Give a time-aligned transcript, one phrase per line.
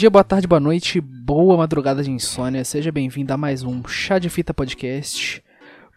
[0.00, 2.64] dia, boa tarde, boa noite, boa madrugada de insônia.
[2.64, 5.44] Seja bem-vindo a mais um Chá de Fita Podcast.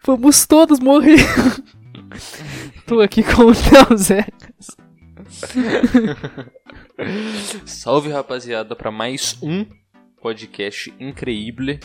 [0.06, 1.20] Vamos todos morrer.
[2.86, 4.76] Tô aqui com o Theo Zecas.
[7.66, 9.66] Salve rapaziada para mais um
[10.22, 11.80] podcast incrível.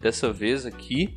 [0.00, 1.14] Dessa vez aqui.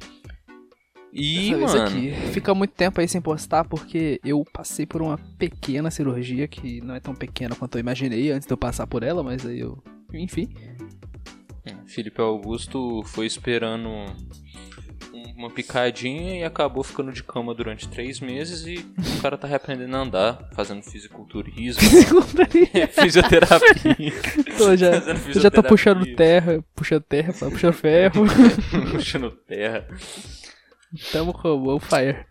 [1.13, 2.11] E, Dessa mano, aqui.
[2.33, 6.93] Fica muito tempo aí sem postar porque eu passei por uma pequena cirurgia que não
[6.93, 9.81] é tão pequena quanto eu imaginei antes de eu passar por ela, mas aí eu.
[10.13, 10.53] Enfim.
[11.87, 13.89] Felipe Augusto foi esperando
[15.37, 18.85] uma picadinha e acabou ficando de cama durante três meses e
[19.17, 21.81] o cara tá reaprendendo a andar, fazendo fisiculturismo,
[22.91, 24.13] fisioterapia.
[24.57, 25.69] Tô já, eu já tô fisioterapia.
[25.69, 28.25] puxando terra, puxando terra, puxando ferro.
[28.91, 29.87] puxando terra.
[31.11, 32.25] Tamo com o fire.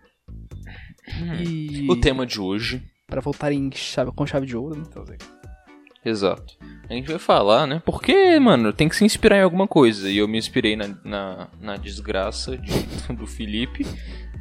[1.41, 4.85] E O tema de hoje pra voltar em chave, com chave de ouro, né?
[4.89, 5.05] Então.
[6.05, 6.55] Exato.
[6.89, 7.83] A gente vai falar, né?
[7.85, 10.11] Porque, mano, tem que se inspirar em alguma coisa.
[10.11, 12.73] E eu me inspirei na, na, na desgraça de-
[13.17, 13.87] do Felipe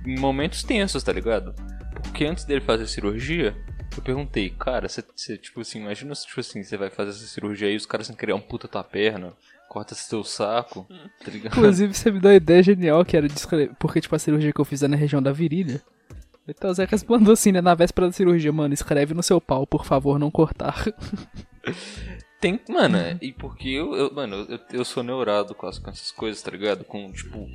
[0.06, 1.56] em momentos tensos, tá ligado?
[2.02, 3.56] Porque antes dele fazer a cirurgia,
[3.96, 7.68] eu perguntei, cara, você, tipo assim, imagina se, tipo assim, você vai fazer essa cirurgia
[7.70, 9.32] aí e os caras sem querer um puta tua perna,
[9.70, 10.86] corta teu saco,
[11.24, 11.54] tá ligado?
[11.58, 13.72] Inclusive, você me deu uma ideia genial que era de escrever.
[13.80, 15.82] Porque, tipo, a cirurgia que eu fiz é na região da virilha.
[16.46, 17.62] Então o Zecas mandou assim, né?
[17.62, 20.84] Na véspera da cirurgia, mano, escreve no seu pau, por favor, não cortar.
[22.40, 25.90] Tem, mano, é, e porque eu, eu- mano, eu, eu sou neurado com, as- com
[25.90, 26.84] essas coisas, tá ligado?
[26.84, 27.48] Com, tipo,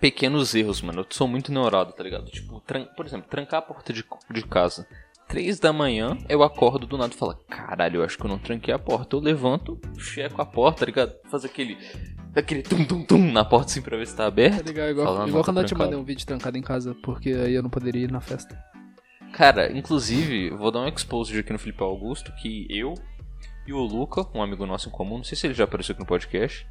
[0.00, 1.00] pequenos erros, mano.
[1.00, 2.30] Eu sou muito neurado, tá ligado?
[2.30, 2.62] Tipo,
[2.96, 4.86] por exemplo, trancar a porta de, de casa.
[5.28, 8.38] Três da manhã, eu acordo do nada e falo, caralho, eu acho que eu não
[8.38, 9.16] tranquei a porta.
[9.16, 11.14] Eu levanto, checo a porta, tá ligado?
[11.28, 11.76] Faz aquele,
[12.36, 14.64] aquele tum tum tum na porta assim pra ver se tá Tá aberto.
[14.64, 14.90] ligado?
[14.90, 17.54] Igual, Falando, igual tá quando eu te mandei um vídeo trancado em casa, porque aí
[17.54, 18.56] eu não poderia ir na festa.
[19.32, 22.94] Cara, inclusive, vou dar um expose aqui no Felipe Augusto que eu
[23.66, 26.00] e o Luca, um amigo nosso em comum, não sei se ele já apareceu aqui
[26.00, 26.66] no podcast,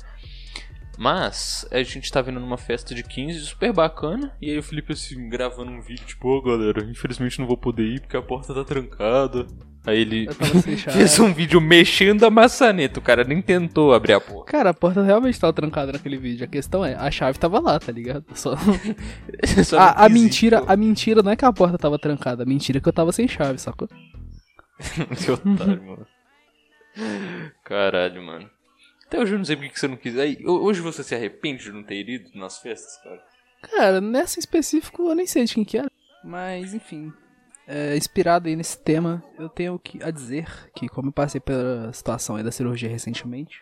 [0.98, 4.94] mas a gente tá vendo numa festa de 15 super bacana, e aí o Felipe
[4.94, 8.54] assim, gravando um vídeo, tipo, ô galera, infelizmente não vou poder ir porque a porta
[8.54, 9.46] tá trancada.
[9.86, 10.28] Aí ele
[10.92, 14.52] fez um vídeo mexendo a maçaneta, o cara nem tentou abrir a porta.
[14.52, 16.44] Cara, a porta realmente tava trancada naquele vídeo.
[16.44, 18.26] A questão é, a chave tava lá, tá ligado?
[18.34, 18.56] Só...
[19.64, 20.72] Só a, a mentira, pô.
[20.72, 23.12] a mentira não é que a porta tava trancada, a mentira é que eu tava
[23.12, 23.88] sem chave, sacou?
[25.24, 26.08] Que otário, mano.
[27.64, 28.50] Caralho, mano.
[29.08, 30.18] Até hoje eu não sei por que você não quis.
[30.18, 33.24] Aí, ho- hoje você se arrepende de não ter ido nas festas, cara?
[33.62, 35.90] Cara, nessa em específico eu nem sei de quem que era.
[36.24, 37.14] Mas, enfim.
[37.68, 41.92] É, inspirado aí nesse tema, eu tenho que a dizer que, como eu passei pela
[41.92, 43.60] situação aí da cirurgia recentemente,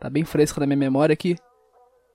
[0.00, 1.36] tá bem fresco na minha memória que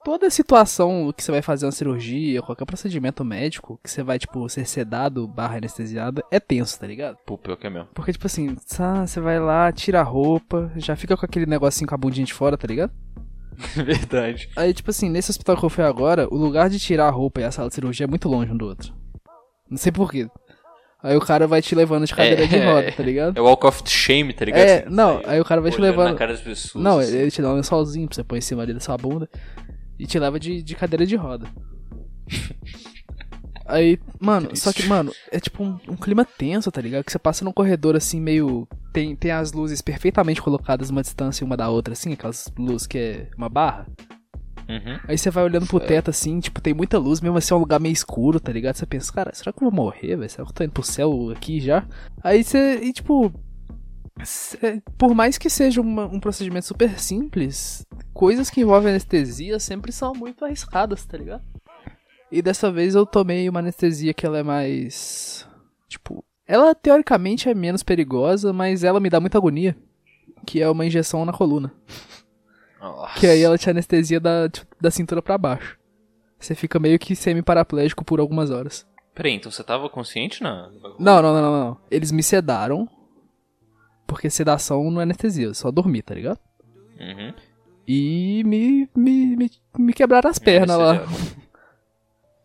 [0.04, 4.48] toda situação que você vai fazer uma cirurgia, qualquer procedimento médico, que você vai, tipo,
[4.50, 7.18] ser sedado barra anestesiado, é tenso, tá ligado?
[7.26, 7.90] Pô, pior que é mesmo.
[7.94, 11.96] Porque, tipo assim, você vai lá, tira a roupa, já fica com aquele negocinho com
[11.96, 12.92] a bundinha de fora, tá ligado?
[13.76, 14.50] Verdade.
[14.56, 17.42] Aí, tipo assim, nesse hospital que eu fui agora, o lugar de tirar a roupa
[17.42, 18.94] e a sala de cirurgia é muito longe um do outro.
[19.70, 20.28] Não sei porquê.
[21.02, 23.38] Aí o cara vai te levando de cadeira É, de roda, tá ligado?
[23.38, 24.62] É walk of shame, tá ligado?
[24.68, 26.12] É, Assim, não, aí o cara vai te levando.
[26.12, 26.84] na cara das pessoas.
[26.84, 27.16] Não, assim.
[27.16, 29.30] ele te dá um lençolzinho pra você pôr em cima ali da sua bunda
[29.98, 31.48] e te leva de, de cadeira de roda.
[33.66, 34.64] Aí, mano, Triste.
[34.64, 37.04] só que, mano, é tipo um, um clima tenso, tá ligado?
[37.04, 38.68] Que você passa num corredor assim, meio.
[38.92, 42.98] Tem, tem as luzes perfeitamente colocadas uma distância uma da outra, assim, aquelas luzes que
[42.98, 43.86] é uma barra.
[44.69, 45.00] Uhum.
[45.07, 47.59] Aí você vai olhando pro teto assim, tipo, tem muita luz, mesmo assim é um
[47.59, 48.75] lugar meio escuro, tá ligado?
[48.75, 50.30] Você pensa, cara, será que eu vou morrer, velho?
[50.30, 51.88] Será que eu tô indo pro céu aqui já?
[52.24, 53.34] Aí você, e tipo,
[54.24, 59.91] cê- por mais que seja uma- um procedimento super simples, coisas que envolvem anestesia sempre
[59.91, 61.44] são muito arriscadas, tá ligado?
[62.31, 65.48] E dessa vez eu tomei uma anestesia que ela é mais.
[65.88, 69.75] Tipo, ela teoricamente é menos perigosa, mas ela me dá muita agonia.
[70.45, 71.72] Que é uma injeção na coluna.
[72.80, 73.20] Nossa.
[73.20, 75.78] Que aí ela te anestesia da, tipo, da cintura pra baixo.
[76.40, 78.88] Você fica meio que semi-paraplégico por algumas horas.
[79.14, 80.70] Peraí, então você tava consciente na.
[80.81, 80.96] bagulho?
[80.98, 81.78] Não, não, não, não, não.
[81.92, 82.88] Eles me sedaram.
[84.08, 86.40] Porque sedação não é anestesia, eu só dormi, tá ligado?
[87.00, 87.34] Uhum.
[87.88, 91.04] E me, me, me, me quebraram as pernas lá.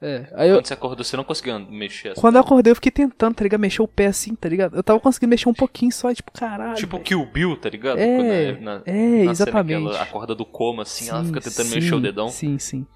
[0.07, 2.21] É, aí eu, Quando você acordou, você não conseguiu mexer assim.
[2.21, 3.59] quando eu acordei eu fiquei tentando, tá ligado?
[3.61, 4.77] Mexer o pé assim, tá ligado?
[4.77, 6.75] Eu tava conseguindo mexer um pouquinho só, tipo, caralho.
[6.77, 7.05] Tipo velho.
[7.05, 7.99] Kill Bill, tá ligado?
[7.99, 9.73] É, Quando é, na cena que exatamente.
[9.73, 12.29] ela acorda do coma, assim, ela Sim, fica tentando sim, mexer o dedão.
[12.29, 12.87] Sim, sim.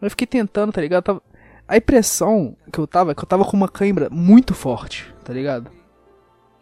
[0.00, 1.04] Eu fiquei tentando, tá ligado?
[1.04, 1.22] Tava-
[1.68, 5.32] A impressão que eu tava é que eu tava com uma cãibra muito forte, tá
[5.32, 5.70] ligado?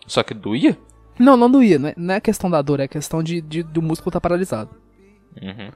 [0.09, 0.77] Só que doía?
[1.19, 3.81] Não, não doía, não é, não é questão da dor, é questão de, de do
[3.81, 4.71] músculo tá paralisado.
[5.41, 5.71] Uhum.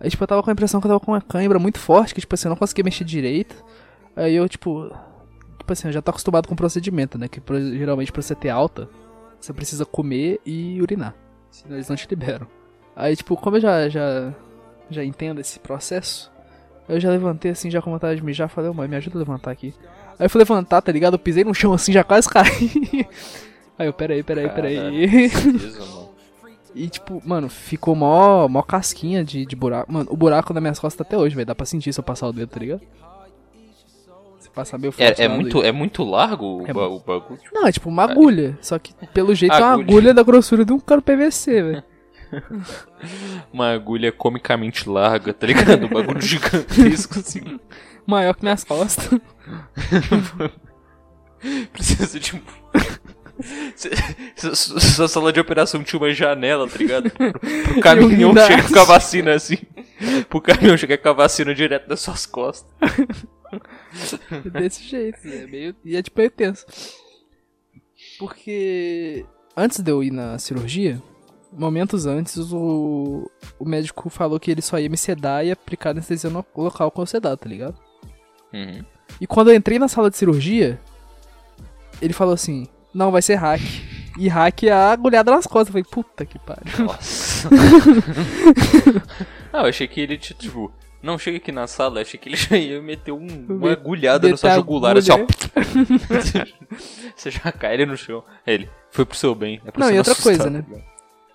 [0.00, 2.14] Aí, tipo, eu tava com a impressão que eu tava com uma cãibra muito forte,
[2.14, 3.54] que, tipo assim, eu não conseguia mexer direito.
[4.16, 4.90] Aí eu, tipo.
[5.58, 7.28] Tipo assim, eu já tô acostumado com o procedimento, né?
[7.28, 7.40] Que
[7.76, 8.88] geralmente pra você ter alta,
[9.38, 11.14] você precisa comer e urinar.
[11.50, 12.46] Senão eles não te liberam.
[12.96, 14.34] Aí, tipo, como eu já, já,
[14.88, 16.32] já entendo esse processo,
[16.88, 19.50] eu já levantei assim, já com vontade de mijar, falei, mãe, me ajuda a levantar
[19.50, 19.74] aqui.
[20.18, 21.14] Aí eu fui levantar, tá ligado?
[21.14, 23.06] Eu pisei no chão assim, já quase caí.
[23.78, 24.76] Aí eu, peraí, peraí, peraí.
[24.76, 25.99] Mano.
[26.74, 29.92] E tipo, mano, ficou mó, mó casquinha de, de buraco.
[29.92, 31.46] Mano, o buraco nas minhas costas tá até hoje, velho.
[31.46, 32.80] Dá pra sentir se eu passar o dedo, tá ligado?
[34.38, 37.40] Se passar meio É, é, muito, é muito largo o, É ba- o bagulho?
[37.52, 38.56] Não, é tipo uma agulha.
[38.62, 39.88] Só que pelo jeito é uma Agulha.
[39.88, 41.82] agulha da grossura de um cano PVC, velho.
[43.52, 45.86] Uma agulha comicamente larga, tá ligado?
[45.86, 47.58] Um bagulho gigantesco, assim.
[48.06, 49.10] Maior que minhas costas.
[51.72, 52.40] Precisa de um...
[54.34, 57.10] Sua sala de operação tinha uma janela, tá ligado?
[57.10, 59.58] Pro, pro caminhão chegar com a vacina assim.
[60.28, 62.70] Pro caminhão chegar com a vacina direto das suas costas.
[64.52, 66.64] Desse jeito, é meio, e é tipo meio tenso.
[68.18, 69.24] Porque
[69.56, 71.02] antes de eu ir na cirurgia,
[71.52, 76.30] momentos antes, o, o médico falou que ele só ia me sedar e aplicar anestesia
[76.30, 77.76] no local com o sedado, tá ligado?
[78.52, 78.84] Uhum.
[79.20, 80.80] E quando eu entrei na sala de cirurgia,
[82.00, 83.60] ele falou assim: Não, vai ser hack.
[84.18, 85.68] E hack é a agulhada nas costas.
[85.68, 86.84] Eu falei, puta que pariu.
[86.84, 87.48] Nossa.
[89.52, 90.70] ah, eu achei que ele, ti- tipo,
[91.02, 94.36] não chega aqui na sala, achei que ele já ia meter um, uma agulhada no
[94.36, 95.18] seu meter jugular, assim, ó.
[97.16, 98.22] Você já cai ele no chão.
[98.46, 99.60] Aí Ele, foi pro seu bem.
[99.64, 100.64] É Não, e outra coisa, né?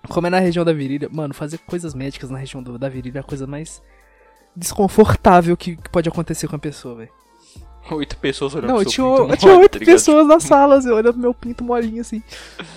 [0.09, 3.19] Como é na região da virilha, mano, fazer coisas médicas na região do- da virilha
[3.19, 3.81] é a coisa mais
[4.55, 7.09] desconfortável que, que pode acontecer com a pessoa, velho.
[7.91, 10.89] Oito pessoas olhando Não, pro tinha, pinto mole, tinha oito tá pessoas na sala, assim,
[10.89, 12.21] olhando pro meu pinto molinho, assim.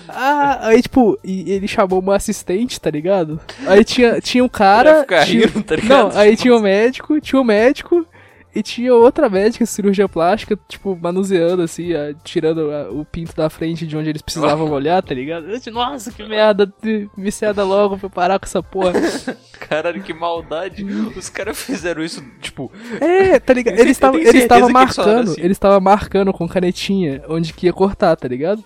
[0.07, 3.39] Ah, aí, tipo, e ele chamou uma assistente, tá ligado?
[3.65, 4.91] Aí tinha, tinha um cara.
[4.91, 6.13] Pra ficar tinha- rindo, tá ligado?
[6.13, 8.05] Não, aí tinha o médico, tinha o médico
[8.53, 13.49] e tinha outra médica, cirurgia plástica, tipo, manuseando, assim, ah, tirando ah, o pinto da
[13.49, 15.47] frente de onde eles precisavam olhar, tá ligado?
[15.47, 16.71] Disse, Nossa, que merda,
[17.15, 18.93] me ceda logo pra eu parar com essa porra.
[19.59, 20.83] Caralho, que maldade.
[20.83, 23.77] Os caras fizeram isso, tipo, É, tá ligado?
[23.77, 25.41] Eles estavam eles falaram marcando, assim.
[25.41, 28.63] eles estavam marcando com canetinha onde que ia cortar, tá ligado?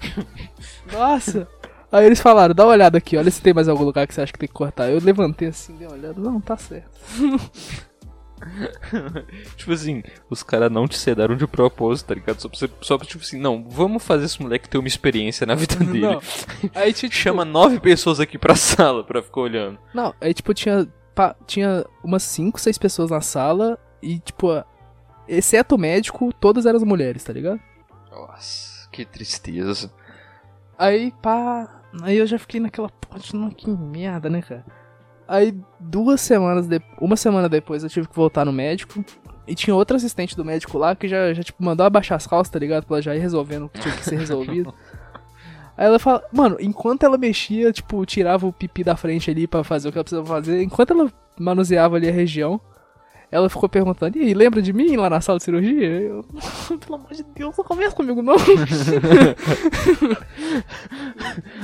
[0.92, 1.48] Nossa!
[1.90, 4.20] Aí eles falaram, dá uma olhada aqui, olha se tem mais algum lugar que você
[4.20, 4.88] acha que tem que cortar.
[4.88, 6.88] Eu levantei assim, dei uma olhada, não, tá certo.
[9.56, 12.40] tipo assim, os caras não te sedaram de propósito, tá ligado?
[12.40, 15.46] Só pra, você- só pra, tipo assim, não, vamos fazer esse moleque ter uma experiência
[15.46, 16.00] na vida dele.
[16.00, 16.20] Não.
[16.74, 19.78] Aí tipo, Chama nove pessoas aqui pra sala pra ficar olhando.
[19.94, 20.88] Não, aí tipo tinha
[21.46, 24.64] tinha umas 5, 6 pessoas na sala e tipo, a-
[25.28, 27.60] exceto o médico, todas eram as mulheres, tá ligado?
[28.10, 29.92] Nossa, que tristeza.
[30.78, 31.82] Aí, pá.
[32.02, 32.90] Aí eu já fiquei naquela
[33.56, 34.64] que merda, né, cara?
[35.30, 36.92] Aí, duas semanas depois.
[37.00, 39.04] Uma semana depois eu tive que voltar no médico.
[39.46, 42.50] E tinha outra assistente do médico lá que já, já tipo, mandou abaixar as calças,
[42.50, 42.84] tá ligado?
[42.84, 44.74] Pra ela já ir resolvendo o que tinha que ser resolvido.
[45.78, 49.62] Aí ela fala, mano, enquanto ela mexia, tipo, tirava o pipi da frente ali pra
[49.62, 52.60] fazer o que ela precisava fazer, enquanto ela manuseava ali a região,
[53.32, 55.86] ela ficou perguntando, e lembra de mim lá na sala de cirurgia?
[56.00, 56.24] Eu,
[56.80, 58.34] pelo amor de Deus, não conversa comigo não.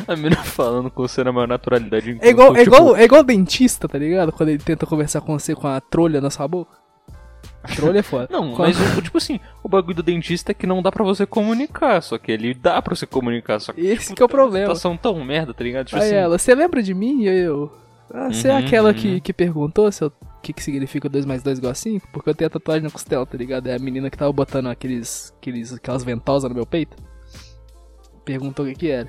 [0.07, 2.17] A menina falando com você na maior naturalidade.
[2.21, 4.33] É igual, enquanto, é, tipo, igual, é igual dentista, tá ligado?
[4.33, 6.77] Quando ele tenta conversar com você com a trolha na sua boca.
[7.75, 8.29] Trolha é foda.
[8.33, 11.27] Não, a- mas tipo assim, o bagulho do dentista é que não dá pra você
[11.27, 14.29] comunicar, só que ele dá pra você comunicar, só que Esse tipo, que é o
[14.29, 14.67] problema.
[14.67, 15.87] situação tão merda, tá ligado?
[15.87, 17.23] Tipo Aí assim, ela, você lembra de mim?
[17.23, 17.73] E eu.
[18.13, 18.95] Ah, você é Uhum, aquela uhum.
[18.95, 22.07] que, que perguntou se eu- o que, que significa 2 mais 2 igual a 5?
[22.13, 23.67] Porque eu tenho a tatuagem na costela, tá ligado?
[23.67, 26.97] É a menina que tava botando aqueles, aqueles, aquelas ventosas no meu peito.
[28.25, 29.09] Perguntou o que que era.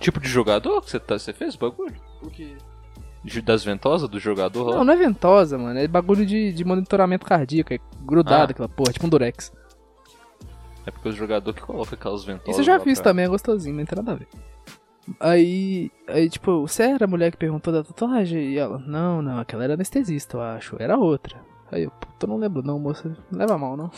[0.00, 1.96] tipo de jogador que você, tá, você fez o bagulho?
[2.22, 2.56] O que?
[3.42, 4.76] Das ventosas do jogador lá?
[4.76, 5.78] Não, não é ventosa, mano.
[5.78, 7.74] É bagulho de, de monitoramento cardíaco.
[7.74, 8.50] É grudado Ah.
[8.52, 9.52] aquela porra, tipo um durex.
[10.86, 12.50] É porque o jogador que coloca aquelas ventosas.
[12.50, 14.28] Isso eu já fiz pra- também, é gostosinho, não tem nada a ver.
[15.20, 18.52] Aí, aí, tipo, você era a mulher que perguntou da tatuagem?
[18.52, 21.40] E ela, não, não, aquela era anestesista, eu acho, era outra.
[21.70, 23.90] Aí eu, puta, não lembro não, moça, não leva mal não.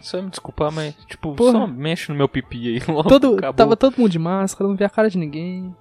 [0.00, 1.52] Só me desculpar, mas, tipo, Porra.
[1.52, 3.08] só mexe no meu pipi aí logo.
[3.08, 3.54] Todo, acabou.
[3.54, 5.74] tava todo mundo de máscara, não via a cara de ninguém.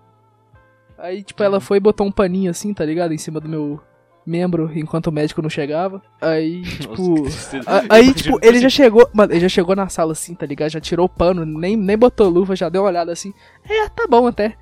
[0.97, 3.81] Aí, tipo, ela foi e botou um paninho assim, tá ligado, em cima do meu
[4.25, 6.01] membro, enquanto o médico não chegava.
[6.21, 7.23] Aí, Nossa, tipo...
[7.23, 7.63] tristeza.
[7.69, 9.09] A- Aí, tipo, ele já chegou.
[9.13, 10.69] Mano, ele já chegou na sala assim, tá ligado?
[10.69, 13.33] Já tirou o pano, nem, nem botou luva, já deu uma olhada assim.
[13.69, 14.55] É, tá bom até.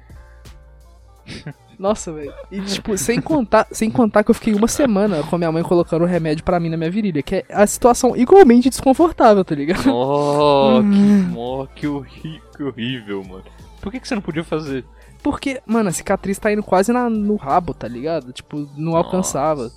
[1.80, 2.32] Nossa, velho.
[2.51, 5.63] E, tipo, sem contar, sem contar que eu fiquei uma semana com a minha mãe
[5.63, 9.89] colocando remédio pra mim na minha virilha, que é a situação igualmente desconfortável, tá ligado?
[9.91, 13.44] Oh, que, oh, que, horri- que horrível, mano.
[13.82, 14.86] Por que, que você não podia fazer?
[15.24, 18.34] Porque, mano, a cicatriz tá indo quase na, no rabo, tá ligado?
[18.34, 19.72] Tipo, não alcançava.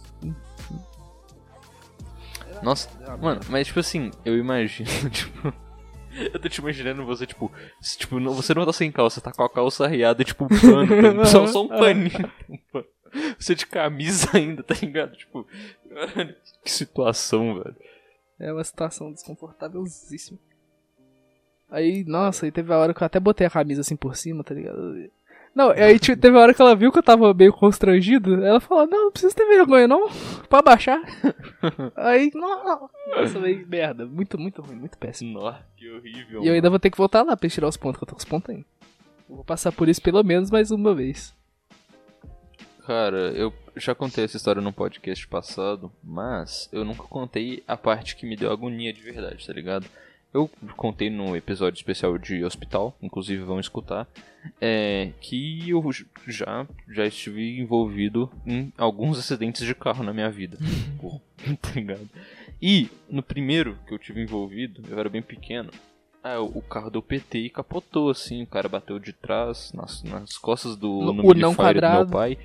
[2.62, 2.88] Nossa,
[3.20, 5.52] mano, mas tipo assim, eu imagino, tipo.
[6.32, 9.32] Eu tô te imaginando você, tipo, se, tipo não, você não tá sem calça, tá
[9.32, 11.24] com a calça arriada, tipo, um pano, tá?
[11.24, 12.30] só, só um paninho.
[13.38, 15.16] Você de camisa ainda, tá ligado?
[15.16, 15.44] Tipo,
[16.64, 17.76] que situação, velho.
[18.38, 20.38] É uma situação desconfortávelzíssima.
[21.68, 24.44] Aí, nossa, aí teve a hora que eu até botei a camisa assim por cima,
[24.44, 25.10] tá ligado?
[25.54, 28.44] Não, aí tipo, teve a hora que ela viu que eu tava meio constrangido.
[28.44, 30.08] Ela falou: Não, não precisa ter vergonha, não.
[30.48, 31.00] Pode baixar.
[31.94, 34.04] aí, nossa, veio merda.
[34.04, 35.40] Muito, muito ruim, muito péssimo.
[35.40, 36.42] Nossa, que horrível.
[36.42, 38.14] E eu ainda vou ter que voltar lá pra tirar os pontos, que eu tô
[38.14, 38.66] com os pontos ainda.
[39.28, 41.32] Vou passar por isso pelo menos mais uma vez.
[42.84, 48.14] Cara, eu já contei essa história num podcast passado, mas eu nunca contei a parte
[48.14, 49.86] que me deu agonia de verdade, tá ligado?
[50.34, 54.08] Eu contei no episódio especial de hospital, inclusive vão escutar,
[54.60, 55.80] é, que eu
[56.26, 60.58] já, já estive envolvido em alguns acidentes de carro na minha vida.
[61.00, 61.20] Pô,
[61.62, 62.10] tá ligado?
[62.60, 65.70] E no primeiro que eu tive envolvido, eu era bem pequeno,
[66.24, 68.42] ah, o carro deu PT e capotou, assim.
[68.42, 72.10] O cara bateu de trás, nas, nas costas do, o não Fire do meu quadrado.
[72.10, 72.38] pai.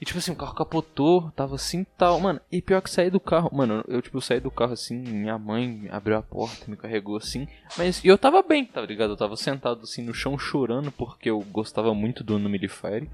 [0.00, 2.20] E tipo assim, o carro capotou, tava assim tal.
[2.20, 3.50] Mano, e pior que saí do carro.
[3.52, 7.48] Mano, eu tipo saí do carro assim, minha mãe abriu a porta, me carregou assim.
[7.78, 9.10] Mas e eu tava bem, tá ligado?
[9.10, 13.08] Eu tava sentado assim no chão chorando porque eu gostava muito do No Fire.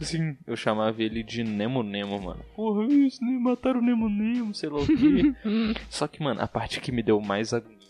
[0.00, 2.42] Assim, eu chamava ele de Nemo Nemo, mano.
[2.56, 3.38] Porra, isso, né?
[3.38, 5.34] Mataram o Nemo Nemo, sei lá o quê.
[5.90, 7.83] Só que, mano, a parte que me deu mais agonia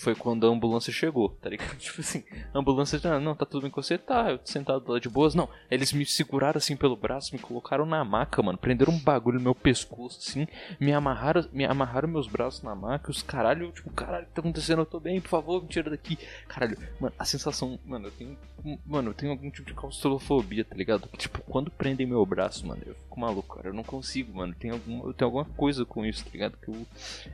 [0.00, 1.76] foi quando a ambulância chegou, tá ligado?
[1.78, 4.90] Tipo assim, a ambulância, ah, não, tá tudo bem com você, tá, eu tô sentado
[4.90, 5.34] lá de boas.
[5.34, 9.38] Não, eles me seguraram assim pelo braço, me colocaram na maca, mano, prenderam um bagulho
[9.38, 10.46] no meu pescoço, assim,
[10.78, 14.40] me amarraram, me amarraram meus braços na maca, os caralho, tipo, caralho, o que tá
[14.40, 14.80] acontecendo?
[14.80, 16.18] Eu tô bem, por favor, me tira daqui.
[16.48, 18.38] Caralho, mano, a sensação, mano, eu tenho,
[18.86, 21.08] mano, eu tenho algum tipo de claustrofobia, tá ligado?
[21.16, 24.70] Tipo, quando prendem meu braço, mano, eu fico maluco, cara, eu não consigo, mano, tem
[24.70, 26.56] algum, eu tenho alguma coisa com isso, tá ligado?
[26.56, 26.86] Que eu,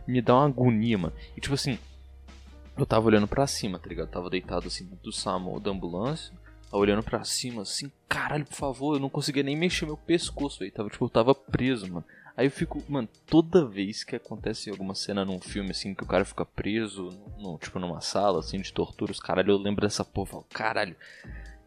[0.07, 1.15] me dá uma agonia, mano.
[1.37, 1.79] E, tipo assim,
[2.77, 4.09] eu tava olhando pra cima, tá ligado?
[4.09, 6.33] Tava deitado assim do SAMU da ambulância.
[6.71, 10.65] Tava olhando pra cima, assim, caralho, por favor, eu não conseguia nem mexer meu pescoço,
[10.65, 12.05] aí tava, tipo, eu tava preso, mano.
[12.37, 16.07] Aí eu fico, mano, toda vez que acontece alguma cena num filme, assim, que o
[16.07, 20.05] cara fica preso, no, tipo, numa sala, assim, de tortura, os caralho, eu lembro dessa
[20.05, 20.97] porra, eu falo, caralho,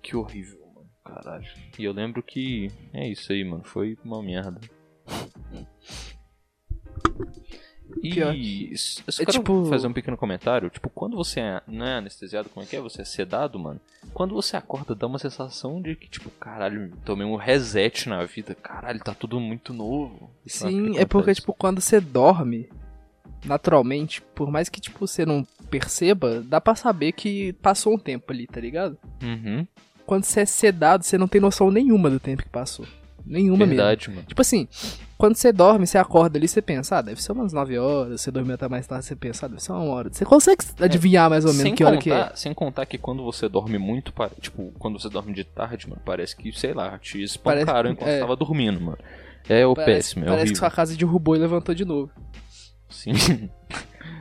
[0.01, 1.47] que horrível, mano, caralho.
[1.79, 4.59] E eu lembro que, é isso aí, mano, foi uma merda.
[8.03, 8.19] E
[8.71, 8.77] eu
[9.11, 10.69] só é quero tipo- fazer um pequeno comentário.
[10.69, 12.81] Tipo, quando você é, não é anestesiado, como é que é?
[12.81, 13.79] Você é sedado, mano.
[14.13, 18.53] Quando você acorda, dá uma sensação de que, tipo, caralho, tomei um reset na vida.
[18.55, 20.29] Caralho, tá tudo muito novo.
[20.45, 21.41] Isso acho Sim, é porque, acontece.
[21.41, 22.69] tipo, quando você dorme,
[23.43, 28.31] naturalmente, por mais que, tipo, você não perceba, dá pra saber que passou um tempo
[28.31, 28.97] ali, tá ligado?
[29.21, 29.65] Uhum,
[30.05, 32.85] Quando você é sedado, você não tem noção nenhuma do tempo que passou.
[33.29, 33.75] Nenhuma mesmo.
[33.75, 34.23] verdade, mano.
[34.23, 34.67] Tipo assim,
[35.17, 38.31] quando você dorme, você acorda ali, você pensa, ah, deve ser umas 9 horas, você
[38.31, 40.09] dormiu até mais tarde, você pensa, ah, deve ser uma hora.
[40.11, 42.35] Você consegue adivinhar mais ou menos Sem que hora contar, que é.
[42.35, 46.35] sem contar que quando você dorme muito, tipo, quando você dorme de tarde, mano, parece
[46.35, 48.13] que, sei lá, te espancaram Parece- enquanto é.
[48.15, 48.97] você tava dormindo, mano.
[49.47, 50.59] É o Parece, péssimo, é parece que horrível.
[50.59, 52.11] sua casa derrubou e levantou de novo.
[52.89, 53.13] Sim.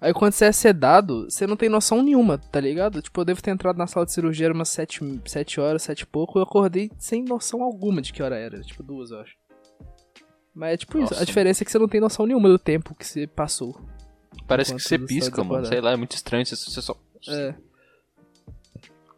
[0.00, 3.02] Aí quando você é sedado, você não tem noção nenhuma, tá ligado?
[3.02, 6.06] Tipo, eu devo ter entrado na sala de cirurgia umas 7, sete horas, 7 e
[6.06, 8.62] pouco, eu acordei sem noção alguma de que hora era.
[8.62, 9.36] Tipo, duas, eu acho.
[10.54, 11.22] Mas é tipo isso, Nossa.
[11.22, 13.78] a diferença é que você não tem noção nenhuma do tempo que você passou.
[14.46, 15.66] Parece que você você tá pisca, mano.
[15.66, 16.44] Sei lá, é muito estranho.
[16.46, 16.96] Você, você só.
[17.28, 17.54] É.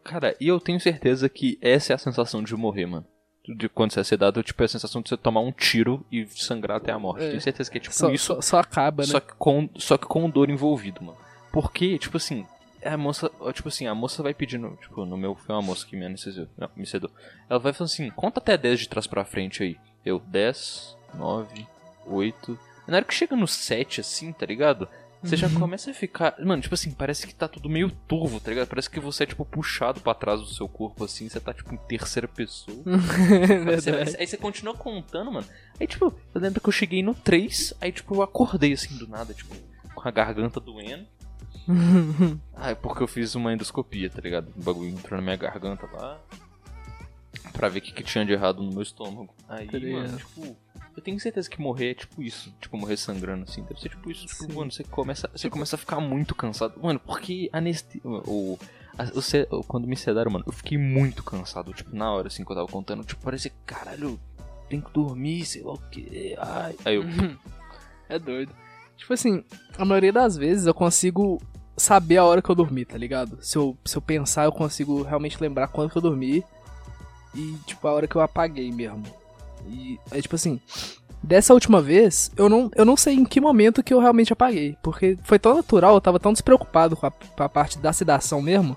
[0.03, 3.05] Cara, e eu tenho certeza que essa é a sensação de morrer, mano.
[3.47, 6.25] De quando você é sedado, tipo, é a sensação de você tomar um tiro e
[6.27, 7.23] sangrar até a morte.
[7.25, 7.29] É.
[7.29, 9.09] Tenho certeza que é tipo Só, isso, só, só acaba, né?
[9.09, 11.17] só que, com, só que com dor envolvido, mano.
[11.51, 12.45] Porque, tipo assim,
[12.83, 15.95] a moça, tipo assim, a moça vai pedindo, tipo, no meu foi uma moça que
[15.95, 17.11] me anestesiou, não, me sedou.
[17.49, 19.77] Ela vai falando assim, conta até 10 de trás pra frente aí.
[20.05, 21.67] Eu, 10, 9,
[22.05, 22.59] 8.
[22.87, 24.87] Na hora que chega no 7, assim, tá ligado?
[25.23, 26.35] Você já começa a ficar.
[26.43, 28.67] Mano, tipo assim, parece que tá tudo meio turvo, tá ligado?
[28.67, 31.29] Parece que você é, tipo, puxado pra trás do seu corpo, assim.
[31.29, 32.77] Você tá, tipo, em terceira pessoa.
[32.85, 34.17] Você- Verdade.
[34.19, 35.47] aí você continua contando, mano.
[35.79, 39.07] Aí, tipo, eu lembro que eu cheguei no 3, aí, tipo, eu acordei assim do
[39.07, 39.55] nada, tipo,
[39.95, 41.05] com a garganta doendo.
[42.55, 44.51] Ah, é porque eu fiz uma endoscopia, tá ligado?
[44.55, 46.19] O bagulho entrou na minha garganta lá.
[47.51, 49.33] Pra ver o que, que tinha de errado no meu estômago.
[49.47, 50.55] Aí, mano, tipo,
[50.95, 52.53] eu tenho certeza que morrer é tipo isso.
[52.61, 53.63] Tipo, morrer sangrando assim.
[53.63, 54.25] Deve ser tipo isso.
[54.27, 54.53] Tipo, Sim.
[54.53, 56.73] mano, você começa, você começa a ficar muito cansado.
[56.81, 58.01] Mano, porque anestesia.
[58.05, 58.57] O,
[58.97, 61.73] a- o se- o- quando me sedaram, mano, eu fiquei muito cansado.
[61.73, 63.03] Tipo, na hora assim que eu tava contando.
[63.03, 64.19] Tipo, parecia, caralho,
[64.69, 66.35] tem que dormir, sei lá o que.
[66.39, 66.75] Ai.
[66.85, 67.03] Aí eu.
[68.09, 68.51] É doido.
[68.97, 69.43] Tipo assim,
[69.77, 71.41] a maioria das vezes eu consigo
[71.75, 73.37] saber a hora que eu dormi, tá ligado?
[73.41, 76.43] Se eu, se eu pensar, eu consigo realmente lembrar quando que eu dormi
[77.33, 79.03] e, tipo, a hora que eu apaguei mesmo.
[79.67, 80.59] E é tipo assim,
[81.23, 84.75] Dessa última vez, eu não, eu não sei em que momento que eu realmente apaguei.
[84.83, 88.41] Porque foi tão natural, eu tava tão despreocupado com a, com a parte da sedação
[88.41, 88.75] mesmo,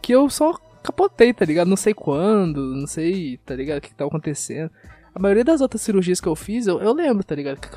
[0.00, 1.68] que eu só capotei, tá ligado?
[1.68, 3.78] Não sei quando, não sei, tá ligado?
[3.78, 4.70] O que, que tava acontecendo.
[5.14, 7.58] A maioria das outras cirurgias que eu fiz, eu, eu lembro, tá ligado?
[7.58, 7.68] O que,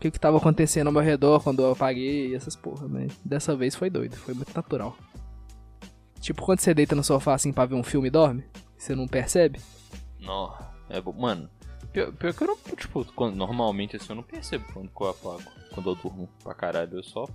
[0.00, 3.76] que, que, tava acontecendo ao meu redor quando eu apaguei essas porra, mas dessa vez
[3.76, 4.96] foi doido, foi muito natural.
[6.20, 8.44] Tipo quando você deita no sofá assim pra ver um filme e dorme,
[8.76, 9.60] você não percebe?
[10.18, 10.52] Não,
[10.90, 11.00] é.
[11.16, 11.48] Mano,
[11.96, 12.76] pior, pior que eu não.
[12.76, 15.42] Tipo, quando- normalmente assim eu não percebo quando eu apago.
[15.72, 16.98] Quando eu durmo pra caralho.
[16.98, 17.26] Eu só.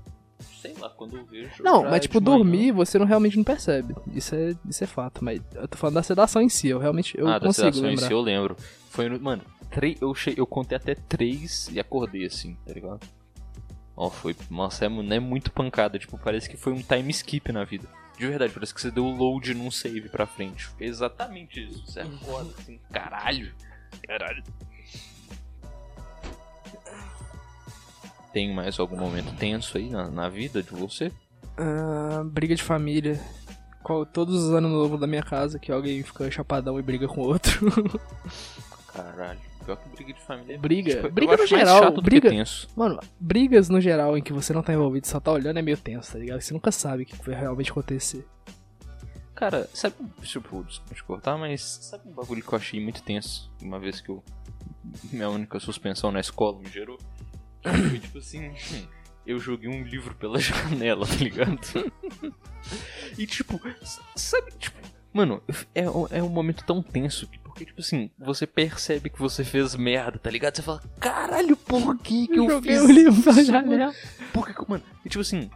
[0.59, 1.63] Sei lá, quando eu vejo.
[1.63, 2.37] Não, mas é tipo, manhã.
[2.37, 3.95] dormir você não realmente não percebe.
[4.13, 7.17] Isso é, isso é fato, mas eu tô falando da sedação em si, eu realmente
[7.17, 8.07] eu ah, da sedação em lembrar.
[8.07, 8.55] si eu lembro.
[8.89, 9.19] Foi no.
[9.19, 10.33] Mano, três, eu, che...
[10.35, 13.07] eu contei até três e acordei assim, tá ligado?
[13.95, 14.35] Ó, foi.
[14.49, 15.99] Nossa, é, não é muito pancada.
[15.99, 17.87] Tipo, parece que foi um time skip na vida.
[18.17, 20.65] De verdade, parece que você deu load num save pra frente.
[20.67, 21.85] Foi exatamente isso.
[21.85, 23.53] Você acorda assim, caralho.
[24.07, 24.43] Caralho.
[28.33, 31.11] Tem mais algum momento tenso aí na, na vida de você?
[31.57, 33.19] Ah, briga de família.
[33.83, 37.21] Qual, todos os anos novos da minha casa que alguém fica chapadão e briga com
[37.21, 37.59] o outro.
[38.93, 39.39] Caralho.
[39.65, 40.95] Pior que briga de família é Briga.
[40.95, 42.67] tipo, Briga no geral, briga- tenso.
[42.75, 45.77] Mano, brigas no geral em que você não tá envolvido, só tá olhando é meio
[45.77, 46.41] tenso, tá ligado?
[46.41, 48.25] Você nunca sabe o que vai realmente acontecer.
[49.41, 53.51] Cara, sabe, tipo, desculpa te cortar, mas sabe um bagulho que eu achei muito tenso
[53.59, 54.23] uma vez que eu.
[55.11, 56.99] Minha única suspensão na escola me gerou?
[57.63, 58.51] Foi tipo assim.
[59.25, 61.59] Eu joguei um livro pela janela, tá ligado?
[63.17, 63.59] e tipo,
[64.15, 64.77] sabe, tipo,
[65.11, 65.41] mano,
[65.73, 69.43] é, um- é um momento tão tenso que, porque, tipo assim, você percebe que você
[69.43, 70.55] fez merda, tá ligado?
[70.55, 73.93] Você fala, caralho, por que que eu, joguei fiz o livro mano?" janela.
[74.33, 75.49] Por que, que- mano, e tipo assim,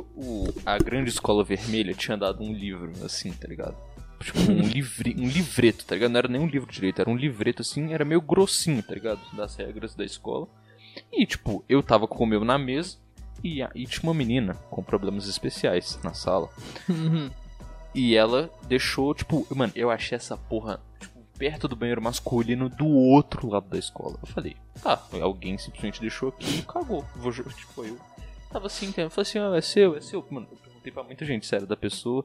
[0.00, 3.76] o, a grande escola vermelha tinha dado um livro, assim, tá ligado?
[4.20, 6.10] Tipo, um, livre, um livreto, tá ligado?
[6.10, 9.20] Não era nem um livro direito, era um livreto, assim, era meio grossinho, tá ligado?
[9.34, 10.48] Das regras da escola.
[11.12, 12.96] E, tipo, eu tava com o meu na mesa
[13.44, 16.48] e, e tinha uma menina com problemas especiais na sala.
[17.96, 22.86] E ela deixou, tipo, mano, eu achei essa porra, tipo, perto do banheiro masculino do
[22.86, 24.18] outro lado da escola.
[24.20, 27.06] Eu falei, tá, alguém simplesmente deixou aqui e cagou.
[27.16, 27.98] Vou, tipo, eu
[28.50, 30.24] tava assim, eu falei assim, ah, é seu, é seu.
[30.30, 32.24] Mano, eu perguntei pra muita gente, sério, da pessoa,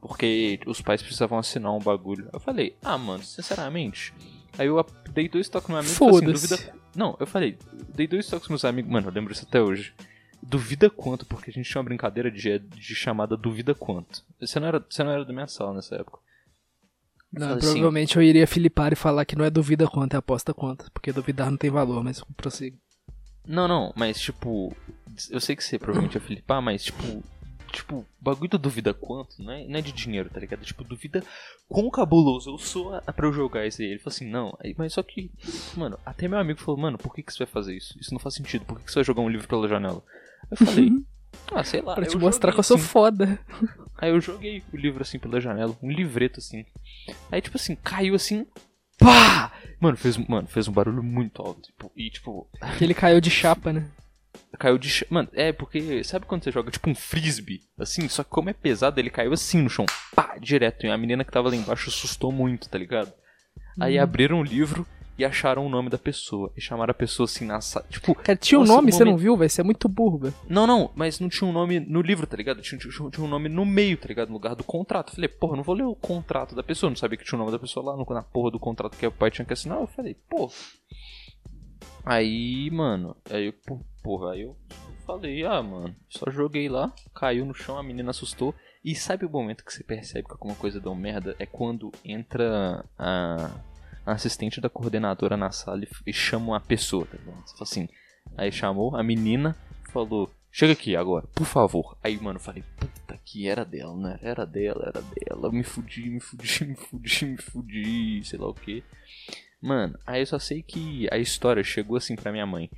[0.00, 2.28] porque os pais precisavam assinar um bagulho.
[2.32, 4.12] Eu falei, ah, mano, sinceramente.
[4.58, 6.74] Aí eu dei dois toques no meu amigo e falei assim, duvida.
[6.94, 7.58] Não, eu falei,
[7.94, 9.94] dei dois toques nos meus amigos, mano, eu lembro isso até hoje.
[10.42, 14.24] Duvida quanto, porque a gente tinha uma brincadeira de, de chamada Duvida quanto.
[14.40, 16.18] Você não, era, você não era da minha sala nessa época.
[17.32, 20.52] Não, assim, provavelmente eu iria filipar e falar que não é duvida quanto, é aposta
[20.52, 20.90] quanto.
[20.92, 22.76] Porque duvidar não tem valor, mas prossigo.
[23.46, 24.76] Não, não, mas tipo.
[25.30, 27.22] Eu sei que você provavelmente ia flipar, mas tipo.
[27.72, 30.62] Tipo, bagulho do duvida quanto, não é, não é de dinheiro, tá ligado?
[30.62, 31.24] Tipo, duvida
[31.66, 33.88] quão cabuloso eu sou a- pra eu jogar isso aí.
[33.88, 35.30] Ele falou assim, não, aí, mas só que.
[35.74, 37.98] Mano, até meu amigo falou, mano, por que, que você vai fazer isso?
[37.98, 40.02] Isso não faz sentido, por que, que você vai jogar um livro pela janela?
[40.50, 40.90] Eu falei,
[41.50, 41.94] ah, sei lá.
[41.94, 42.84] Pra te mostrar que eu sou assim.
[42.86, 43.38] foda.
[43.96, 46.66] Aí eu joguei o livro assim pela janela, um livreto assim.
[47.30, 48.46] Aí tipo assim, caiu assim,
[48.98, 49.50] pá!
[49.80, 51.62] Mano, fez, mano, fez um barulho muito alto.
[51.62, 52.46] tipo, E tipo,
[52.78, 53.88] ele caiu de chapa, né?
[54.58, 55.06] Caiu de chão.
[55.10, 58.52] Mano, é porque sabe quando você joga tipo um frisbee, assim, só que como é
[58.52, 60.86] pesado, ele caiu assim no chão, pá, direto.
[60.86, 63.12] E a menina que tava lá embaixo assustou muito, tá ligado?
[63.80, 64.02] Aí Uhum.
[64.02, 64.86] abriram o livro
[65.18, 66.50] e acharam o nome da pessoa.
[66.56, 67.86] E chamaram a pessoa assim na sala.
[67.88, 69.36] Tipo, Cara, tinha um nome, um você não viu?
[69.36, 70.34] Vai ser muito burro, velho.
[70.48, 72.60] Não, não, mas não tinha um nome no livro, tá ligado?
[72.62, 74.28] Tinha, tinha, tinha um nome no meio, tá ligado?
[74.28, 75.14] No lugar do contrato.
[75.14, 76.88] Falei, porra, não vou ler o contrato da pessoa.
[76.90, 79.06] Não sabia que tinha o nome da pessoa lá no, na porra do contrato que
[79.06, 79.78] o pai tinha que assinar.
[79.80, 80.50] Eu falei, pô.
[82.04, 83.54] Aí, mano, aí eu,
[84.02, 84.56] porra, aí eu
[85.06, 88.54] falei, ah, mano, só joguei lá, caiu no chão, a menina assustou.
[88.84, 91.36] E sabe o momento que você percebe que alguma coisa deu merda?
[91.38, 93.50] É quando entra a,
[94.04, 97.46] a assistente da coordenadora na sala e, e chama a pessoa, tá ligado?
[97.46, 97.88] Você fala assim,
[98.36, 99.56] aí chamou a menina,
[99.92, 101.96] falou, chega aqui agora, por favor.
[102.02, 104.18] Aí, mano, eu falei, puta que era dela, né?
[104.20, 105.52] Era dela, era dela.
[105.52, 108.82] Me fudi, me fudi, me fudi, me fudi, sei lá o que.
[109.62, 112.68] Mano, aí eu só sei que a história chegou assim pra minha mãe.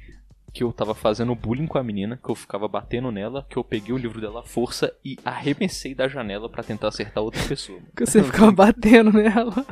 [0.53, 3.65] Que eu tava fazendo bullying com a menina, que eu ficava batendo nela, que eu
[3.65, 7.81] peguei o livro dela à força e arremessei da janela pra tentar acertar outra pessoa.
[7.97, 9.67] Que você ficava batendo nela.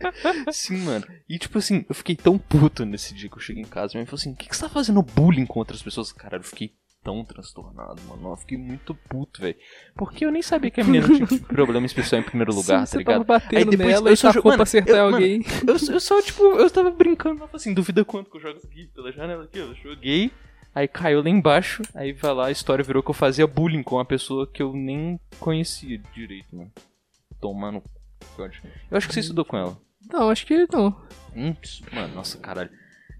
[0.50, 1.04] Sim, mano.
[1.28, 3.92] E tipo assim, eu fiquei tão puto nesse dia que eu cheguei em casa.
[3.92, 6.12] Minha mãe falou assim: o que, que você tá fazendo bullying com outras pessoas?
[6.12, 6.72] Cara, eu fiquei
[7.02, 8.30] tão transtornado, mano.
[8.32, 9.56] Eu fiquei muito puto, velho.
[9.94, 13.04] Porque eu nem sabia que a menina tinha problema especial em primeiro lugar, Sim, tá
[13.04, 13.24] tava ligado?
[13.26, 15.42] batendo depois nela eu só sacou jo- mano, pra acertar eu- mano, alguém.
[15.66, 18.86] Eu, eu só, tipo, eu tava brincando, falei assim, duvida quanto que eu jogo aqui
[18.94, 20.30] pela janela aqui, eu joguei,
[20.74, 23.96] aí caiu lá embaixo, aí vai lá, a história virou que eu fazia bullying com
[23.96, 26.70] uma pessoa que eu nem conhecia direito, mano.
[27.40, 27.82] Tomando.
[28.38, 29.76] Eu acho que você estudou com ela.
[30.12, 30.88] Não, acho que não.
[31.34, 31.54] Hum,
[31.92, 32.70] mano, nossa, caralho.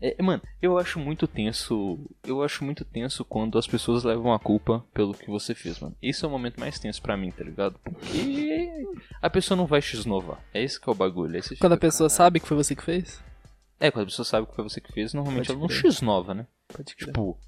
[0.05, 1.97] É, mano, eu acho muito tenso.
[2.27, 5.95] Eu acho muito tenso quando as pessoas levam a culpa pelo que você fez, mano.
[6.03, 7.79] Esse é o momento mais tenso pra mim, tá ligado?
[7.85, 8.69] Porque
[9.23, 10.41] a pessoa não vai te esnovar.
[10.53, 11.41] É esse que é o bagulho.
[11.41, 13.23] Você Quando a fica, pessoa "Caralho." sabe que foi você que fez?
[13.79, 15.93] É, quando a pessoa sabe que foi você que fez, normalmente Pode ela não crer.
[15.93, 16.47] x-nova, né?
[16.67, 17.07] Pode crer.
[17.07, 17.39] Tipo.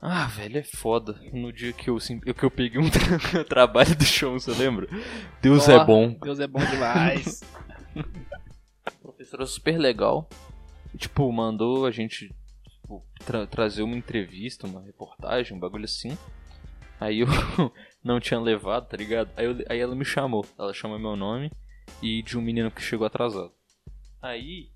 [0.00, 1.20] Ah, velho, é foda.
[1.32, 4.88] No dia que eu, que eu peguei um tra- trabalho do show, você lembra?
[5.40, 6.18] Deus é Porra, bom.
[6.22, 7.40] Deus é bom demais.
[9.02, 10.28] professora super legal.
[10.96, 12.34] Tipo, mandou a gente
[12.70, 16.16] tipo, tra- trazer uma entrevista, uma reportagem, um bagulho assim.
[17.00, 17.26] Aí eu
[18.04, 19.30] não tinha levado, tá ligado?
[19.36, 20.44] Aí, eu- aí ela me chamou.
[20.58, 21.50] Ela chamou meu nome
[22.02, 23.52] e de um menino que chegou atrasado.
[24.20, 24.70] Aí,